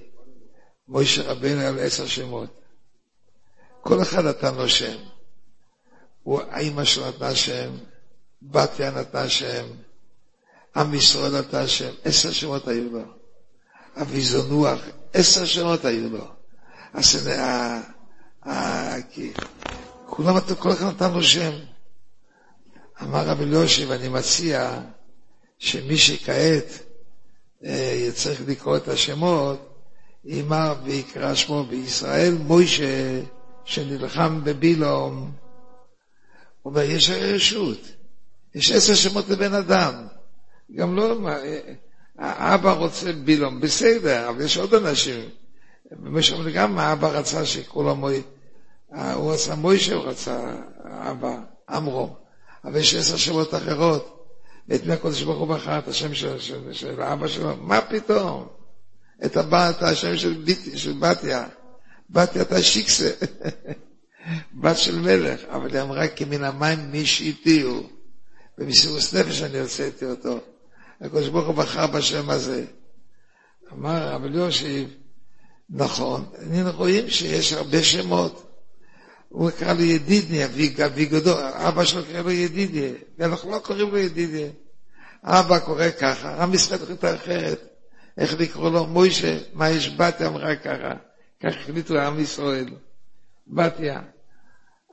מוישה 0.87 1.31
רבנו 1.31 1.61
על 1.61 1.79
עשר 1.79 2.07
שמות. 2.07 2.49
כל 3.81 4.01
אחד 4.01 4.25
נתן 4.25 4.55
לו 4.55 4.69
שם. 4.69 4.97
האמא 6.25 6.83
שלו 6.83 7.07
נתנה 7.07 7.35
שם, 7.35 7.77
בתיה 8.41 8.91
נתנה 8.91 9.29
שם, 9.29 9.65
עם 10.75 10.93
ישראל 10.93 11.39
נתן 11.39 11.67
שם, 11.67 11.93
עשר 12.03 12.31
שמות 12.31 12.67
היו 12.67 12.91
לו. 12.91 13.03
אבי 14.01 14.21
זונוח, 14.21 14.79
עשר 15.13 15.45
שמות 15.45 15.85
היו 15.85 16.09
לו. 16.09 16.27
אז 16.93 17.29
כולם, 20.05 20.39
כל 20.59 20.71
אחד 20.71 20.85
נתן 20.85 21.13
לו 21.13 21.23
שם. 21.23 21.51
אמר 23.01 23.25
רבי 23.25 23.43
אליושיב, 23.43 23.91
אני 23.91 24.09
מציע 24.09 24.79
שמי 25.57 25.97
שכעת 25.97 26.65
אה, 27.65 28.09
צריך 28.13 28.41
לקרוא 28.47 28.77
את 28.77 28.87
השמות, 28.87 29.69
אמר 30.39 30.75
ויקרא 30.83 31.35
שמו 31.35 31.63
בישראל, 31.63 32.33
מוישה 32.33 33.21
שנלחם 33.65 34.43
בבילום. 34.43 35.31
הוא 36.61 36.71
אומר, 36.71 36.81
יש 36.81 37.09
רשות, 37.09 37.79
יש 38.55 38.71
עשר 38.71 38.95
שמות 38.95 39.29
לבן 39.29 39.53
אדם. 39.53 40.07
גם 40.75 40.95
לא, 40.95 41.15
האבא 42.19 42.71
רוצה 42.71 43.11
בילום, 43.13 43.59
בסדר, 43.61 44.29
אבל 44.29 44.41
יש 44.41 44.57
עוד 44.57 44.73
אנשים. 44.73 45.29
במשך 45.91 46.35
גם 46.53 46.79
האבא 46.79 47.07
רצה 47.07 47.41
לו 47.75 47.95
מוי, 47.95 48.21
הוא 49.13 49.33
רצה 49.33 49.55
מוישה, 49.55 49.95
הוא 49.95 50.03
רצה 50.05 50.55
אבא, 50.85 51.37
עמרו. 51.69 52.15
אבל 52.65 52.77
יש 52.77 52.95
עשר 52.95 53.17
שמות 53.17 53.53
אחרות. 53.55 54.15
ואת 54.67 54.85
מי 54.85 54.93
הקודש 54.93 55.21
ברוך 55.21 55.39
הוא 55.39 55.47
בחר 55.47 55.79
את 55.79 55.87
השם 55.87 56.13
של, 56.13 56.39
של, 56.39 56.73
של 56.73 57.01
האבא 57.01 57.27
שלו? 57.27 57.55
מה 57.57 57.81
פתאום? 57.81 58.47
את 59.25 59.37
הבת, 59.37 59.81
השם 59.83 60.17
של, 60.17 60.43
של 60.75 60.93
בתיה. 60.99 61.47
בתיה 62.09 62.41
אתה 62.41 62.61
שיקסה. 62.61 63.09
בת 64.61 64.77
של 64.77 64.99
מלך, 64.99 65.39
אבל 65.49 65.73
היא 65.73 65.81
אמרה 65.81 66.07
כי 66.07 66.25
מן 66.25 66.43
המים 66.43 66.91
מי 66.91 67.05
שאיתיהו. 67.05 67.83
במסירות 68.57 69.01
נפש 69.13 69.41
אני 69.41 69.59
הוצאתי 69.59 70.05
אותו. 70.05 70.39
הקדוש 71.01 71.27
ברוך 71.27 71.47
הוא 71.47 71.55
בחר 71.55 71.87
בשם 71.87 72.29
הזה. 72.29 72.65
אמר 73.73 74.15
אבל 74.15 74.35
יושיב, 74.35 74.89
נכון, 75.69 76.25
אנחנו 76.51 76.79
רואים 76.79 77.09
שיש 77.09 77.53
הרבה 77.53 77.83
שמות. 77.83 78.45
הוא 79.29 79.49
קרא 79.51 79.73
לו 79.73 79.81
ידידיה, 79.81 80.47
ויגודו, 80.93 81.37
אבא 81.39 81.85
שלו 81.85 82.05
קרא 82.05 82.21
לו 82.21 82.31
ידידיה, 82.31 82.91
ואנחנו 83.17 83.51
לא 83.51 83.59
קוראים 83.59 83.89
לו 83.89 83.97
ידידיה. 83.97 84.47
אבא 85.23 85.59
קורא 85.59 85.85
ככה, 85.99 86.43
עם 86.43 86.53
ישראל 86.53 86.83
החליטה 86.83 87.15
אחרת. 87.15 87.69
איך 88.17 88.39
לקרוא 88.39 88.69
לו? 88.69 88.85
מוישה, 88.85 89.37
מה 89.53 89.69
יש 89.69 89.89
בתיה 89.89 90.27
אמרה 90.27 90.55
ככה. 90.55 90.93
כך 91.43 91.53
החליטו 91.61 91.99
עם 91.99 92.19
ישראל. 92.19 92.65
בתיה. 93.47 94.01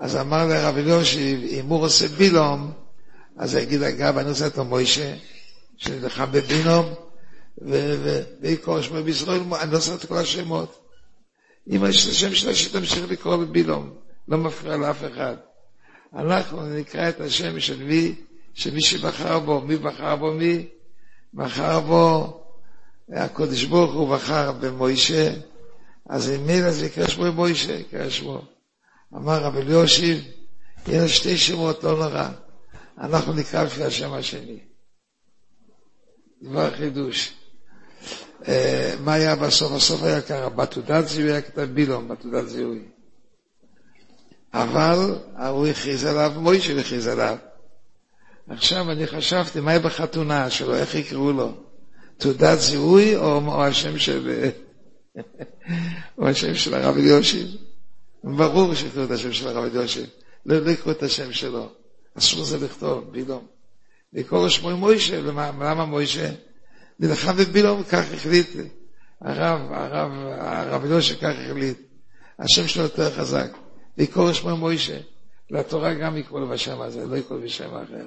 אז 0.01 0.17
אמר 0.17 0.47
לרב 0.47 0.77
אליושיב, 0.77 1.41
אם 1.45 1.67
הוא 1.67 1.81
עושה 1.81 2.09
בילום, 2.09 2.73
אז 3.37 3.55
יגיד, 3.55 3.83
אגב, 3.83 4.19
אני 4.19 4.29
רוצה 4.29 4.47
את 4.47 4.59
המוישה, 4.59 5.15
שנלחם 5.77 6.27
בבינום, 6.33 6.95
ויקרא 8.41 8.83
שמו 8.83 9.03
בישראל, 9.03 9.41
אני 9.61 9.73
לא 9.73 9.79
צריך 9.79 10.05
את 10.05 10.09
כל 10.09 10.17
השמות. 10.17 10.79
אם 11.69 11.85
יש 11.89 12.07
את 12.07 12.11
השם 12.11 12.35
שלה, 12.35 12.55
שתמשיך 12.55 13.11
לקרוא 13.11 13.37
בבילום. 13.37 13.95
לא 14.29 14.39
מפריע 14.39 14.77
לאף 14.77 15.05
אחד. 15.05 15.37
אנחנו 16.15 16.67
נקרא 16.67 17.09
את 17.09 17.21
השם 17.21 17.61
של 17.61 17.83
מי, 17.83 18.15
של 18.55 18.75
מי 18.75 18.81
שבחר 18.83 19.39
בו. 19.39 19.61
מי 19.61 19.77
בחר 19.77 20.17
בו 20.17 20.33
מי? 20.33 20.69
בחר 21.35 21.81
בו, 21.81 22.41
הקדוש 23.13 23.65
ברוך 23.65 23.95
הוא 23.95 24.17
בחר 24.17 24.53
במוישה, 24.53 25.33
אז 26.09 26.31
אם 26.31 26.47
מילא 26.47 26.71
זה 26.71 26.87
יקרא 26.87 27.07
שמו 27.07 27.33
מוישה, 27.33 27.73
יקרא 27.73 28.11
שמו. 28.11 28.43
אמר 29.15 29.43
רבי 29.43 29.61
אליושיב, 29.61 30.25
יהיה 30.87 31.09
שתי 31.09 31.39
שמות, 31.39 31.85
לא 31.85 31.91
נורא. 31.91 32.29
אנחנו 32.99 33.33
נקרא 33.33 33.63
לפי 33.63 33.85
השם 33.85 34.13
השני. 34.13 34.59
דבר 36.51 36.71
חידוש. 36.71 37.33
אה, 38.49 38.95
מה 39.01 39.15
היה 39.15 39.37
בסוף? 39.37 39.73
הסוף 39.73 40.03
היה 40.03 40.21
ככה, 40.21 40.49
בתעודת 40.49 41.09
זיהוי 41.09 41.33
היה 41.33 41.41
כתב 41.41 41.69
בילום, 41.75 42.09
בתעודת 42.09 42.49
זיהוי. 42.49 42.83
אבל 44.55 45.15
הוא 45.49 45.67
הכריז 45.67 46.05
עליו, 46.05 46.33
מוישה 46.37 46.81
הכריז 46.81 47.07
עליו. 47.07 47.37
עכשיו 48.49 48.91
אני 48.91 49.07
חשבתי, 49.07 49.61
מה 49.61 49.71
יהיה 49.71 49.81
בחתונה 49.81 50.51
שלו, 50.51 50.75
איך 50.75 50.95
יקראו 50.95 51.33
לו? 51.33 51.55
תעודת 52.17 52.59
זיהוי 52.59 53.17
או, 53.17 53.37
או 53.47 53.65
השם 53.65 53.99
של... 53.99 54.51
או 56.19 56.29
השם 56.29 56.55
של 56.55 56.75
הרב 56.75 56.97
אליושיב? 56.97 57.47
ברור 58.25 58.75
שיקראו 58.75 59.05
את 59.05 59.11
השם 59.11 59.33
של 59.33 59.49
הרב 59.49 59.65
אליושיב. 59.65 60.07
לא, 60.47 60.59
לא 60.59 60.71
יקראו 60.71 60.91
את 60.91 61.03
השם 61.03 61.33
שלו. 61.33 61.69
אסור 62.19 62.45
זה 62.45 62.59
לכתוב, 62.59 63.13
בילום. 63.13 63.56
לקרוא 64.17 64.49
שמו 64.49 64.77
מוישה, 64.77 65.21
למה 65.21 65.85
מוישה? 65.85 66.31
נלחם 67.01 67.37
בבילום, 67.37 67.83
כך 67.83 68.13
החליט 68.15 68.49
הרב, 69.21 69.73
הרב, 69.73 70.13
הרב 70.39 70.85
אליושיב 70.85 71.17
כך 71.17 71.33
החליט. 71.45 71.79
השם 72.39 72.69
שלו 72.69 72.83
יותר 72.83 73.11
חזק. 73.11 73.51
לקרוא 73.99 74.33
שמו 74.33 74.57
מוישה. 74.57 74.99
לתורה 75.51 75.95
גם 75.95 76.17
יקראו 76.17 76.41
לו 76.41 76.49
בשם 76.49 76.81
הזה, 76.81 77.07
לא 77.07 77.17
יקראו 77.17 77.41
בשם 77.41 77.75
אחר. 77.75 78.07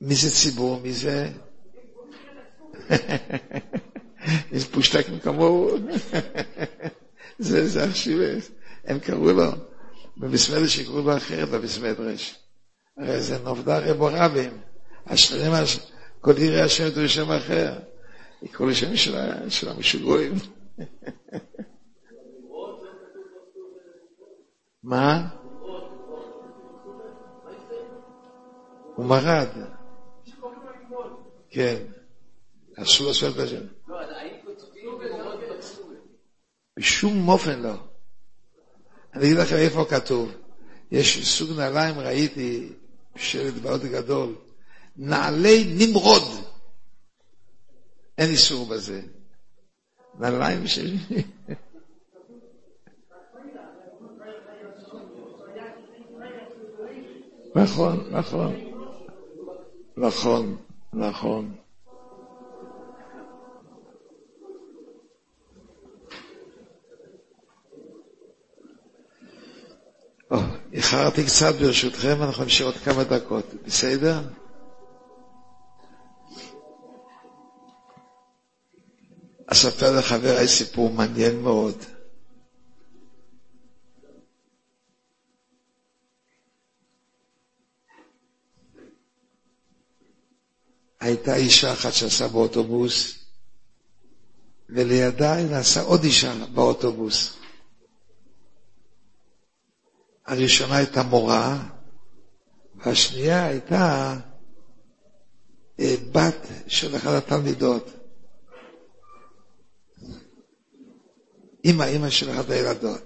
מי 0.00 0.14
זה 0.14 0.30
ציבור? 0.30 0.80
מי 0.80 0.92
זה? 0.92 1.30
יש 4.52 4.68
פושטקים 4.68 5.18
כמוהו. 5.18 5.76
זה, 7.38 7.68
זה 7.68 7.84
השיבס. 7.84 8.50
הם 8.84 8.98
קראו 8.98 9.32
לו, 9.32 9.50
במסמדרש 10.20 10.78
יקראו 10.78 11.02
לו 11.02 11.16
אחרת 11.16 11.48
במסמדרש. 11.48 12.38
הרי 12.96 13.20
זה 13.20 13.38
נובדה 13.38 13.78
רבו 13.78 14.08
רבים. 14.12 14.60
השלם, 15.06 15.52
כל 16.20 16.36
עירי 16.36 16.60
השם 16.60 16.86
ידעו 16.86 17.08
שם 17.08 17.30
אחר. 17.30 17.72
יקראו 18.42 18.68
לשם 18.68 18.96
של 19.48 19.68
המשוגעים. 19.68 20.32
מה? 24.82 25.28
הוא 28.94 29.06
מרד. 29.06 29.48
כן. 31.50 31.76
אסור 32.76 33.06
לעשות 33.06 33.40
את 33.40 33.48
זה. 33.48 33.60
בשום 36.78 37.28
אופן 37.28 37.62
לא. 37.62 37.89
אני 39.14 39.24
אגיד 39.24 39.36
לכם 39.36 39.56
איפה 39.56 39.84
כתוב. 39.90 40.32
יש 40.90 41.38
סוג 41.38 41.58
נעליים, 41.58 41.98
ראיתי, 41.98 42.68
שלט 43.16 43.54
מאוד 43.62 43.84
גדול, 43.84 44.34
נעלי 44.96 45.74
נמרוד. 45.78 46.22
אין 48.18 48.30
איסור 48.30 48.66
בזה. 48.66 49.02
נעליים 50.18 50.66
שלי. 50.66 50.96
נכון, 57.54 58.08
נכון, 58.10 58.54
נכון, 59.96 60.56
נכון. 60.92 61.54
איחרתי 70.92 71.24
קצת 71.24 71.54
ברשותכם, 71.54 72.22
אנחנו 72.22 72.42
נמשיך 72.44 72.66
עוד 72.66 72.74
כמה 72.76 73.04
דקות, 73.04 73.44
בסדר? 73.66 74.20
אספר 79.46 79.98
לחבריי 79.98 80.48
סיפור 80.48 80.90
מעניין 80.92 81.40
מאוד. 81.42 81.74
הייתה 91.00 91.36
אישה 91.36 91.72
אחת 91.72 91.92
שעשה 91.92 92.28
באוטובוס, 92.28 93.14
ולידה 94.68 95.36
נסעה 95.42 95.82
עוד 95.84 96.04
אישה 96.04 96.32
באוטובוס. 96.54 97.39
הראשונה 100.30 100.76
הייתה 100.76 101.02
מורה, 101.02 101.58
והשנייה 102.74 103.46
הייתה 103.46 104.16
אה, 105.80 105.94
בת 106.12 106.46
של 106.66 106.96
אחת 106.96 107.10
התלמידות. 107.12 107.90
אימא, 111.64 111.82
אימא 111.82 112.10
של 112.10 112.30
אחת 112.30 112.50
הילדות. 112.50 113.02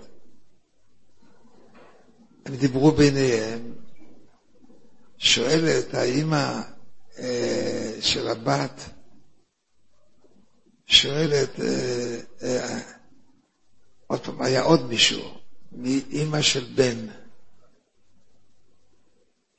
הם 2.46 2.56
דיברו 2.56 2.92
ביניהם, 2.92 3.74
שואלת 5.18 5.94
האימא 5.94 6.60
אה, 7.18 7.92
של 8.00 8.28
הבת, 8.28 8.80
שואלת, 10.86 11.60
אה, 12.42 12.78
עוד 14.06 14.20
פעם, 14.20 14.42
היה 14.42 14.62
עוד 14.62 14.86
מישהו, 14.86 15.43
מאימא 15.74 16.42
של 16.42 16.64
בן. 16.74 17.06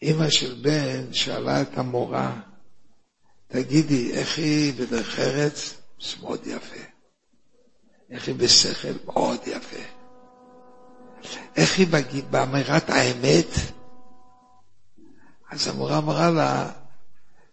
אימא 0.01 0.29
של 0.29 0.53
בן 0.61 1.13
שאלה 1.13 1.61
את 1.61 1.77
המורה, 1.77 2.41
תגידי, 3.47 4.13
איך 4.13 4.37
היא 4.37 4.73
בדרך 4.73 5.19
ארץ? 5.19 5.73
זה 6.01 6.15
מאוד 6.21 6.47
יפה. 6.47 6.81
איך 8.09 8.27
היא 8.27 8.35
בשכל? 8.35 8.93
מאוד 9.05 9.39
יפה. 9.47 9.83
איך 11.55 11.77
היא 11.77 11.87
באמירת 12.29 12.89
האמת? 12.89 13.47
אז 15.51 15.67
המורה 15.67 15.97
אמרה 15.97 16.29
לה, 16.29 16.71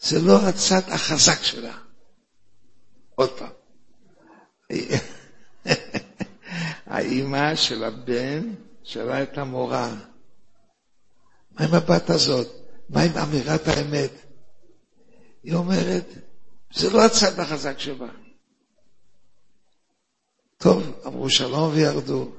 זה 0.01 0.21
לא 0.21 0.49
הצד 0.49 0.83
החזק 0.89 1.43
שלה. 1.43 1.79
עוד 3.15 3.39
פעם. 3.39 3.53
האימא 6.93 7.55
של 7.55 7.84
הבן 7.84 8.55
שאלה 8.82 9.22
את 9.22 9.38
המורה, 9.38 9.95
מה 11.51 11.66
עם 11.66 11.74
הבת 11.74 12.11
הזאת? 12.11 12.49
מה 12.88 13.03
עם 13.03 13.12
אמירת 13.18 13.68
האמת? 13.68 14.11
היא 15.43 15.55
אומרת, 15.55 16.05
זה 16.74 16.90
לא 16.90 17.05
הצד 17.07 17.40
החזק 17.40 17.78
שבה. 17.78 18.09
טוב, 20.59 21.01
אמרו 21.07 21.30
שלום 21.30 21.70
וירדו. 21.74 22.32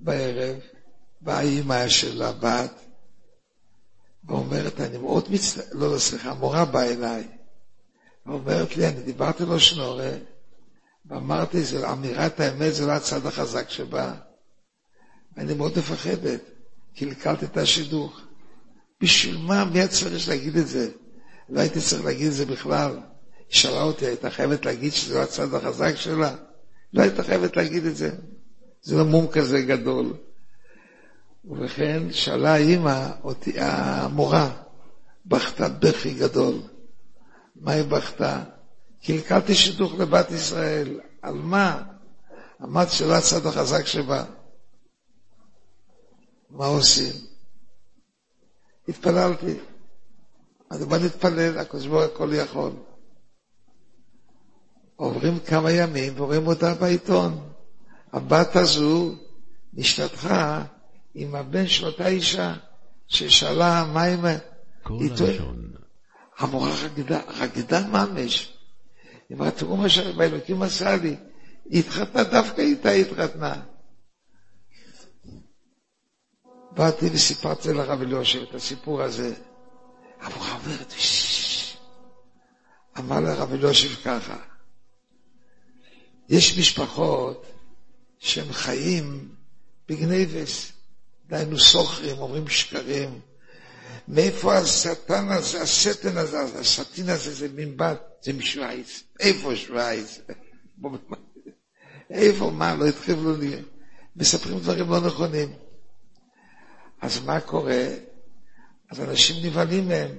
בערב 0.00 0.56
באה 1.20 1.40
אימא 1.40 1.88
של 1.88 2.22
הבת 2.22 2.80
ואומרת, 4.24 4.80
אני 4.80 4.98
מאוד 4.98 5.28
מצטער, 5.30 5.64
לא, 5.72 5.92
לא, 5.92 5.98
סליחה, 5.98 6.30
המורה 6.30 6.64
באה 6.64 6.92
אליי 6.92 7.28
ואומרת 8.26 8.76
לי, 8.76 8.88
אני 8.88 9.02
דיברתי 9.02 9.44
לו 9.44 9.60
שנורא 9.60 10.04
ואמרתי, 11.10 11.58
אמירת 11.92 12.40
האמת 12.40 12.74
זה 12.74 12.86
לא 12.86 12.92
הצד 12.92 13.26
החזק 13.26 13.70
שבה. 13.70 14.12
ואני 15.36 15.54
מאוד 15.54 15.72
מפחדת, 15.78 16.40
קלקלתי 16.96 17.44
את 17.44 17.56
השידוך. 17.56 18.20
בשביל 19.02 19.38
מה, 19.38 19.64
מי 19.64 19.88
צריך 19.88 20.28
להגיד 20.28 20.56
את 20.56 20.68
זה? 20.68 20.90
לא 21.48 21.60
הייתי 21.60 21.80
צריך 21.80 22.04
להגיד 22.04 22.26
את 22.26 22.32
זה 22.32 22.46
בכלל. 22.46 22.92
היא 22.92 23.00
שאלה 23.48 23.82
אותי, 23.82 24.06
הייתה 24.06 24.30
חייבת 24.30 24.64
להגיד 24.66 24.92
שזה 24.92 25.14
לא 25.14 25.22
הצד 25.22 25.54
החזק 25.54 25.96
שלה? 25.96 26.34
לא 26.92 27.02
הייתה 27.02 27.22
חייבת 27.22 27.56
להגיד 27.56 27.86
את 27.86 27.96
זה. 27.96 28.10
זה 28.82 28.96
לא 28.96 29.04
מום 29.04 29.26
כזה 29.26 29.62
גדול. 29.62 30.14
ובכן, 31.44 32.12
שאלה 32.12 32.52
האימא, 32.54 33.08
אותי, 33.24 33.52
המורה, 33.56 34.50
בכתה 35.26 35.68
בכי 35.68 36.14
גדול. 36.14 36.54
מה 37.56 37.72
היא 37.72 37.84
בכתה? 37.84 38.42
קלקלתי 39.04 39.54
שידוך 39.54 39.92
לבת 39.98 40.30
ישראל. 40.30 41.00
על 41.22 41.34
מה? 41.34 41.82
אמרתי 42.62 42.90
שלא 42.90 43.14
הצד 43.14 43.46
החזק 43.46 43.86
שבה. 43.86 44.24
מה 46.50 46.66
עושים? 46.66 47.12
התפללתי. 48.88 49.54
אז 50.70 50.84
בוא 50.84 50.98
נתפלל, 50.98 51.58
הקדוש 51.58 51.86
ברוך 51.86 52.02
הכל 52.02 52.30
יכול. 52.32 52.72
עוברים 54.96 55.38
כמה 55.40 55.70
ימים 55.72 56.20
ורואים 56.20 56.46
אותה 56.46 56.74
בעיתון. 56.74 57.50
הבת 58.12 58.56
הזו 58.56 59.14
נשתתחה 59.72 60.64
עם 61.14 61.34
הבן 61.34 61.66
של 61.66 61.86
אותה 61.86 62.06
אישה 62.06 62.54
ששאלה 63.06 63.90
מה 63.92 64.02
עם... 64.02 64.24
כל 64.82 64.94
הלשון. 65.10 65.72
המורה 66.38 66.70
רקדה 67.40 67.86
ממש. 67.86 68.59
היא 69.30 69.36
אמרה, 69.36 69.50
תראו 69.50 69.76
מה 69.76 69.88
שהאלוקים 69.88 70.62
עשה 70.62 70.96
לי. 70.96 71.16
היא 71.64 71.80
התחתנה, 71.80 72.24
דווקא 72.24 72.60
איתה 72.60 72.88
היא 72.88 73.04
התחתנה. 73.04 73.62
באתי 76.72 77.06
וסיפרתי 77.12 77.72
לרב 77.72 78.02
אליושב 78.02 78.42
את 78.42 78.54
הסיפור 78.54 79.02
הזה. 79.02 79.34
אומרת, 80.66 80.90
"ששש." 80.90 81.76
אמר 82.98 83.20
לרב 83.20 83.52
אליושב 83.52 83.94
ככה, 84.04 84.36
יש 86.28 86.58
משפחות 86.58 87.46
שהם 88.18 88.52
חיים 88.52 89.34
בגנבס, 89.88 90.72
דהיינו 91.26 91.58
סוחרים, 91.58 92.18
אומרים 92.18 92.48
שקרים. 92.48 93.20
מאיפה 94.08 94.58
השטן 94.58 95.28
הזה, 95.28 95.62
השטן 95.62 96.16
הזה, 96.16 96.60
השטין 96.60 97.08
הזה, 97.08 97.34
זה 97.34 97.48
מין 97.48 97.76
בת, 97.76 98.09
זה 98.22 98.32
משוויץ. 98.32 99.02
איפה 99.20 99.56
שוויץ? 99.56 100.20
איפה, 102.10 102.50
מה, 102.50 102.74
לא 102.74 102.86
התחילו 102.86 103.36
לי. 103.36 103.62
מספרים 104.16 104.58
דברים 104.58 104.90
לא 104.90 105.00
נכונים. 105.00 105.48
אז 107.00 107.24
מה 107.24 107.40
קורה? 107.40 107.86
אז 108.90 109.00
אנשים 109.00 109.46
נבהלים 109.46 109.88
מהם. 109.88 110.10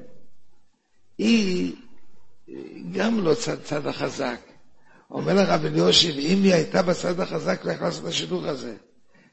היא 1.18 1.76
גם 2.92 3.20
לא 3.24 3.34
צד, 3.34 3.64
צד 3.64 3.88
החזק. 3.88 4.40
אומר 5.12 5.34
לרב 5.34 5.66
אליושיב, 5.66 6.16
אם 6.20 6.44
היא 6.44 6.54
הייתה 6.54 6.82
בצד 6.82 7.20
החזק, 7.20 7.66
לא 7.66 7.72
יכלה 7.72 7.88
לעשות 7.88 8.04
את 8.04 8.10
השידוך 8.10 8.46
הזה. 8.46 8.76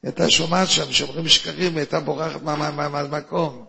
הייתה 0.02 0.30
שומעת 0.30 0.68
שם, 0.68 0.92
שאומרים 0.92 1.28
שקרים, 1.28 1.72
היא 1.72 1.78
הייתה 1.78 2.00
בורחת 2.00 2.42
מה- 2.42 2.56
מה- 2.56 2.70
מה- 2.70 2.88
מהמקום. 2.88 3.66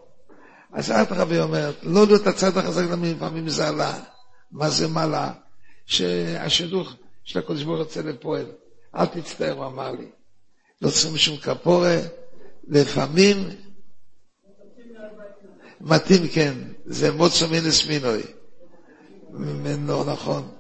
אז 0.74 0.91
אדרבה 0.91 1.34
היא 1.36 1.41
אומרת, 1.41 1.76
לא 1.84 2.06
להיות 2.06 2.28
הצד 2.28 2.58
החזק 2.58 2.84
לפעמים 3.02 3.50
זה 3.50 3.68
עלה. 3.68 4.00
מה 4.52 4.70
זה 4.70 4.88
מעלה? 4.88 5.34
שהשידוך 5.86 6.93
של 7.24 7.39
הקדוש 7.39 7.64
ברוך 7.64 7.78
הוא 7.78 7.86
יוצא 7.86 8.02
לפועל. 8.02 8.45
אל 8.95 9.06
תצטער, 9.06 9.52
הוא 9.52 9.66
אמר 9.66 9.91
לי. 9.91 10.06
לא 10.82 10.89
צריכים 10.89 11.18
שום 11.18 11.38
כפורה, 11.38 11.97
לפעמים 12.68 13.38
מתאים 15.82 16.28
כן, 16.28 16.54
זה 16.86 17.12
מוצא 17.12 17.47
מינס 17.47 17.88
מינוי. 17.88 18.22
ממנו 19.34 20.04
נכון. 20.04 20.52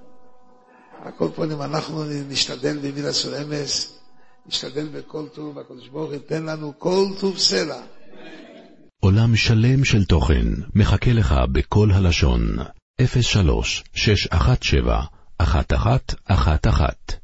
על 1.03 1.11
כל 1.17 1.29
פנים, 1.35 1.61
אנחנו 1.61 2.03
נשתדל 2.29 2.77
במין 2.77 3.05
עשו 3.05 3.29
אמס, 3.41 3.99
נשתדל 4.45 4.87
בכל 4.87 5.27
טוב, 5.33 5.59
הקדוש 5.59 5.87
ברוך 5.87 6.13
ייתן 6.13 6.43
לנו 6.43 6.73
כל 6.77 7.05
טוב 7.19 7.37
סלע. 7.37 7.81
עולם 8.99 9.35
שלם 9.35 9.85
של 9.85 10.05
תוכן 10.05 10.47
מחכה 10.75 11.13
לך 11.13 11.35
בכל 11.51 11.91
הלשון, 11.91 12.57
03 12.99 13.83
617 13.93 15.09
1111 15.39 17.18